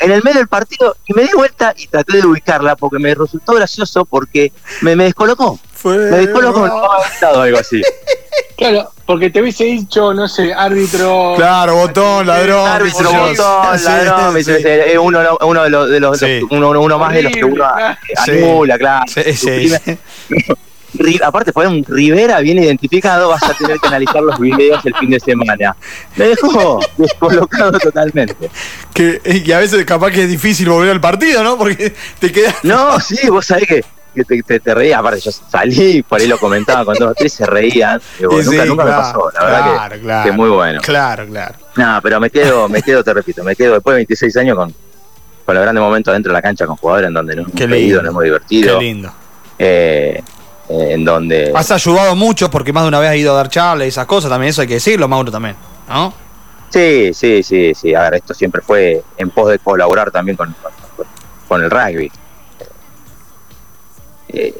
En 0.00 0.10
el 0.10 0.20
medio 0.24 0.38
del 0.38 0.48
partido, 0.48 0.96
y 1.06 1.14
me 1.14 1.22
di 1.22 1.28
vuelta 1.32 1.72
y 1.76 1.86
traté 1.86 2.16
de 2.16 2.26
ubicarla 2.26 2.74
porque 2.74 2.98
me 2.98 3.14
resultó 3.14 3.54
gracioso 3.54 4.04
porque 4.04 4.52
me, 4.80 4.96
me 4.96 5.04
descolocó. 5.04 5.60
Fue. 5.72 5.96
Me 5.96 6.16
descolocó, 6.18 6.64
había 6.64 7.08
gritado 7.08 7.42
algo 7.42 7.58
así. 7.58 7.80
Claro, 8.56 8.90
porque 9.04 9.28
te 9.30 9.42
hubiese 9.42 9.64
dicho, 9.64 10.14
no 10.14 10.26
sé, 10.28 10.54
árbitro. 10.54 11.34
Claro, 11.36 11.76
botón, 11.76 12.26
ladrón. 12.26 12.66
Árbitro, 12.68 13.12
botón, 13.12 13.78
Sí, 13.78 13.84
ladrón, 13.84 14.34
me 14.34 14.42
sí. 14.42 14.52
uno, 15.00 15.20
uno 15.42 15.62
de 15.64 15.70
los, 15.70 15.90
de 15.90 16.00
los- 16.00 16.18
Sí. 16.18 16.40
uno, 16.50 16.70
uno 16.70 16.98
más 16.98 17.12
de 17.12 17.22
los 17.24 17.32
que 17.32 17.44
uno. 17.44 17.64
Sí. 18.24 18.30
anula, 18.32 18.78
claro. 18.78 19.04
Aparte 21.22 21.52
fue 21.52 21.66
un 21.68 21.84
Rivera 21.86 22.40
bien 22.40 22.58
identificado, 22.58 23.28
vas 23.28 23.42
a 23.42 23.52
tener 23.52 23.78
que 23.78 23.86
analizar 23.88 24.22
los 24.22 24.40
videos 24.40 24.84
el 24.86 24.94
fin 24.94 25.10
de 25.10 25.20
semana. 25.20 25.76
Me 26.16 26.28
dejó 26.28 26.80
descolocado 26.96 27.78
totalmente. 27.78 28.48
Que, 28.94 29.20
y 29.44 29.52
a 29.52 29.58
veces 29.58 29.84
capaz 29.84 30.10
que 30.10 30.22
es 30.22 30.30
difícil 30.30 30.70
volver 30.70 30.92
al 30.92 31.00
partido, 31.00 31.44
¿no? 31.44 31.58
Porque 31.58 31.92
te 32.18 32.32
quedas. 32.32 32.54
No, 32.62 32.98
sí, 33.00 33.28
vos 33.28 33.44
sabés 33.44 33.66
que, 33.66 33.84
que 34.16 34.24
te, 34.24 34.42
te, 34.42 34.58
te 34.60 34.74
reías, 34.74 34.98
aparte 34.98 35.20
yo 35.20 35.30
salí, 35.30 36.02
por 36.02 36.20
ahí 36.20 36.26
lo 36.26 36.38
comentaba 36.38 36.84
con 36.84 36.94
dos 36.94 37.10
o 37.10 37.14
tres, 37.14 37.32
se 37.32 37.46
reían. 37.46 38.00
Digo, 38.18 38.42
Sí, 38.42 38.48
nunca, 38.50 38.62
sí, 38.64 38.68
nunca 38.68 38.82
claro, 38.84 38.96
me 38.98 39.02
pasó, 39.02 39.30
la 39.32 39.44
verdad 39.44 39.72
claro, 39.74 39.94
que, 39.94 40.00
claro. 40.00 40.24
que 40.30 40.32
muy 40.36 40.48
bueno. 40.50 40.80
Claro, 40.82 41.26
claro. 41.26 41.54
No, 41.76 42.00
pero 42.02 42.18
me 42.20 42.30
quedo, 42.30 42.68
me 42.68 42.82
quedo, 42.82 43.04
te 43.04 43.14
repito, 43.14 43.44
me 43.44 43.54
quedo 43.54 43.74
después 43.74 43.92
de 43.94 43.98
26 43.98 44.36
años 44.38 44.56
con, 44.56 44.74
con 45.44 45.54
los 45.54 45.62
grandes 45.62 45.82
momentos 45.82 46.12
dentro 46.12 46.30
de 46.32 46.34
la 46.34 46.42
cancha 46.42 46.66
con 46.66 46.76
jugadores 46.76 47.08
en 47.08 47.14
donde 47.14 47.36
nos 47.36 47.46
hemos 47.48 47.70
reído, 47.70 48.02
nos 48.02 48.10
hemos 48.10 48.24
divertido. 48.24 48.78
Qué 48.78 48.84
lindo. 48.84 49.12
eh, 49.58 50.22
eh, 50.68 50.88
en 50.94 51.04
donde 51.04 51.52
Has 51.54 51.70
ayudado 51.70 52.16
mucho 52.16 52.50
porque 52.50 52.72
más 52.72 52.82
de 52.82 52.88
una 52.88 52.98
vez 52.98 53.10
has 53.10 53.16
ido 53.16 53.32
a 53.32 53.36
dar 53.36 53.48
charlas 53.48 53.84
y 53.84 53.88
esas 53.88 54.06
cosas, 54.06 54.28
también 54.30 54.50
eso 54.50 54.62
hay 54.62 54.66
que 54.66 54.74
decirlo, 54.74 55.06
Mauro, 55.06 55.30
también, 55.30 55.54
¿no? 55.88 56.12
Sí, 56.70 57.12
sí, 57.14 57.44
sí, 57.44 57.72
sí. 57.74 57.94
A 57.94 58.02
ver, 58.02 58.14
esto 58.14 58.34
siempre 58.34 58.60
fue 58.60 59.00
en 59.16 59.30
pos 59.30 59.48
de 59.50 59.58
colaborar 59.60 60.10
también 60.10 60.36
con, 60.36 60.52
con, 60.96 61.06
con 61.46 61.62
el 61.62 61.70
rugby. 61.70 62.10
Eh, 64.36 64.54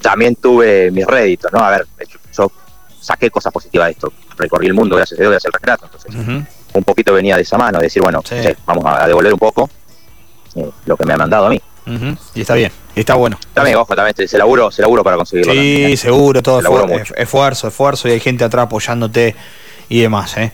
también 0.00 0.34
tuve 0.36 0.90
mis 0.90 1.06
réditos, 1.06 1.52
¿no? 1.52 1.58
A 1.60 1.70
ver, 1.70 1.86
yo, 2.08 2.18
yo 2.36 2.52
saqué 3.00 3.30
cosas 3.30 3.52
positivas 3.52 3.86
de 3.88 3.92
esto. 3.92 4.12
Recorrí 4.36 4.66
el 4.68 4.74
mundo 4.74 4.96
gracias 4.96 5.18
a 5.18 5.22
Dios, 5.22 5.30
gracias 5.32 5.52
al 5.52 5.60
retrato. 5.60 5.84
Entonces, 5.86 6.46
un 6.72 6.84
poquito 6.84 7.12
venía 7.12 7.36
de 7.36 7.42
esa 7.42 7.58
mano, 7.58 7.78
de 7.78 7.84
decir, 7.84 8.00
bueno, 8.02 8.22
Sí. 8.24 8.36
che, 8.42 8.56
vamos 8.64 8.84
a 8.86 9.06
devolver 9.06 9.32
un 9.32 9.38
poco 9.38 9.68
eh, 10.54 10.68
lo 10.86 10.96
que 10.96 11.04
me 11.04 11.12
ha 11.14 11.16
mandado 11.16 11.46
a 11.46 11.50
mí. 11.50 11.60
Y 12.34 12.42
está 12.42 12.54
bien, 12.54 12.70
y 12.94 13.00
está 13.00 13.14
bueno. 13.14 13.36
También, 13.52 13.76
ojo, 13.76 13.96
también 13.96 14.28
se 14.28 14.38
laburo, 14.38 14.70
se 14.70 14.80
laburo 14.80 15.02
para 15.02 15.16
conseguirlo. 15.16 15.52
también, 15.52 15.86
Sí, 15.88 15.92
¿eh? 15.92 15.96
seguro, 15.96 16.40
todo 16.42 16.60
Se 16.62 17.22
esfuerzo, 17.22 17.66
esfuerzo, 17.68 18.08
y 18.08 18.12
hay 18.12 18.20
gente 18.20 18.44
atrás 18.44 18.66
apoyándote 18.66 19.34
y 19.88 20.00
demás. 20.00 20.36
¿eh? 20.36 20.52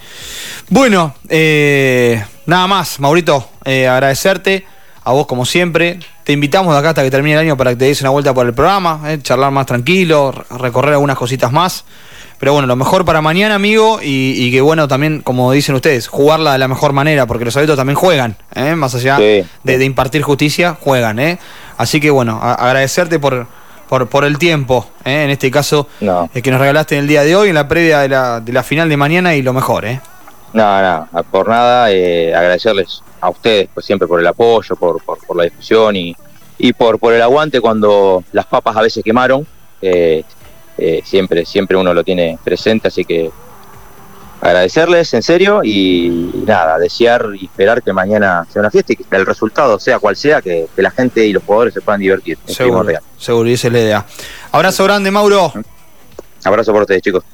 Bueno, 0.70 1.14
eh, 1.28 2.24
nada 2.46 2.66
más, 2.66 2.98
Maurito, 3.00 3.50
agradecerte 3.64 4.64
a 5.06 5.12
vos 5.12 5.26
como 5.26 5.46
siempre. 5.46 6.00
Te 6.24 6.32
invitamos 6.32 6.74
de 6.74 6.80
acá 6.80 6.88
hasta 6.90 7.02
que 7.02 7.10
termine 7.10 7.34
el 7.34 7.40
año 7.40 7.56
para 7.56 7.70
que 7.70 7.76
te 7.76 7.84
des 7.86 8.00
una 8.00 8.10
vuelta 8.10 8.34
por 8.34 8.44
el 8.46 8.52
programa, 8.54 9.00
eh, 9.06 9.18
charlar 9.22 9.52
más 9.52 9.64
tranquilo, 9.66 10.32
re- 10.32 10.58
recorrer 10.58 10.94
algunas 10.94 11.16
cositas 11.16 11.52
más. 11.52 11.84
Pero 12.38 12.52
bueno, 12.52 12.66
lo 12.66 12.76
mejor 12.76 13.04
para 13.06 13.22
mañana, 13.22 13.54
amigo, 13.54 14.00
y, 14.02 14.32
y 14.36 14.50
que 14.50 14.60
bueno, 14.60 14.88
también, 14.88 15.22
como 15.22 15.52
dicen 15.52 15.74
ustedes, 15.74 16.08
jugarla 16.08 16.52
de 16.52 16.58
la 16.58 16.68
mejor 16.68 16.92
manera, 16.92 17.24
porque 17.26 17.44
los 17.46 17.56
adultos 17.56 17.76
también 17.76 17.94
juegan, 17.96 18.36
¿eh? 18.54 18.74
más 18.74 18.94
allá 18.94 19.16
Sí. 19.16 19.44
de, 19.62 19.78
de 19.78 19.84
impartir 19.84 20.20
justicia, 20.22 20.76
juegan. 20.78 21.18
¿eh? 21.18 21.38
Así 21.78 21.98
que 22.00 22.10
bueno, 22.10 22.38
a- 22.42 22.54
agradecerte 22.54 23.18
por, 23.18 23.46
por, 23.88 24.08
por 24.08 24.24
el 24.24 24.36
tiempo, 24.38 24.90
¿eh? 25.04 25.22
en 25.24 25.30
este 25.30 25.50
caso, 25.50 25.88
No. 26.02 26.28
eh, 26.34 26.42
que 26.42 26.50
nos 26.50 26.60
regalaste 26.60 26.96
en 26.96 27.02
el 27.02 27.08
día 27.08 27.22
de 27.22 27.36
hoy, 27.36 27.48
en 27.48 27.54
la 27.54 27.68
previa 27.68 28.00
de 28.00 28.08
la, 28.10 28.40
de 28.40 28.52
la 28.52 28.62
final 28.62 28.88
de 28.90 28.96
mañana 28.98 29.34
y 29.34 29.40
lo 29.42 29.52
mejor. 29.54 29.86
¿eh? 29.86 30.00
No, 30.52 30.82
no, 31.12 31.22
por 31.24 31.48
nada, 31.48 31.90
eh, 31.92 32.34
agradecerles 32.34 33.02
a 33.20 33.30
ustedes 33.30 33.68
pues 33.74 33.84
siempre 33.84 34.08
por 34.08 34.20
el 34.20 34.26
apoyo, 34.26 34.76
por, 34.76 35.02
por, 35.02 35.18
por 35.26 35.36
la 35.36 35.44
discusión 35.44 35.96
y, 35.96 36.16
y 36.58 36.72
por, 36.72 36.98
por 36.98 37.12
el 37.12 37.20
aguante 37.20 37.60
cuando 37.60 38.24
las 38.32 38.46
papas 38.46 38.76
a 38.76 38.82
veces 38.82 39.04
quemaron. 39.04 39.46
eh, 39.82 40.24
eh, 40.78 41.00
siempre, 41.04 41.46
siempre 41.46 41.76
uno 41.76 41.94
lo 41.94 42.04
tiene 42.04 42.38
presente, 42.44 42.88
así 42.88 43.02
que 43.04 43.30
agradecerles 44.40 45.12
en 45.14 45.22
serio 45.22 45.62
y 45.64 46.42
nada, 46.46 46.78
desear 46.78 47.30
y 47.34 47.46
esperar 47.46 47.82
que 47.82 47.92
mañana 47.94 48.46
sea 48.52 48.60
una 48.60 48.70
fiesta 48.70 48.92
y 48.92 48.96
que 48.96 49.04
el 49.16 49.24
resultado 49.24 49.78
sea 49.78 49.98
cual 49.98 50.16
sea, 50.16 50.42
que, 50.42 50.68
que 50.76 50.82
la 50.82 50.90
gente 50.90 51.24
y 51.26 51.32
los 51.32 51.42
jugadores 51.44 51.72
se 51.72 51.80
puedan 51.80 52.00
divertir. 52.00 52.36
Seguro, 52.44 52.86
seguro, 53.16 53.48
y 53.48 53.54
esa 53.54 53.68
es 53.68 53.72
la 53.72 53.80
idea. 53.80 54.06
Abrazo 54.52 54.84
grande, 54.84 55.10
Mauro. 55.10 55.52
Abrazo 56.44 56.72
por 56.72 56.82
ustedes, 56.82 57.02
chicos. 57.02 57.24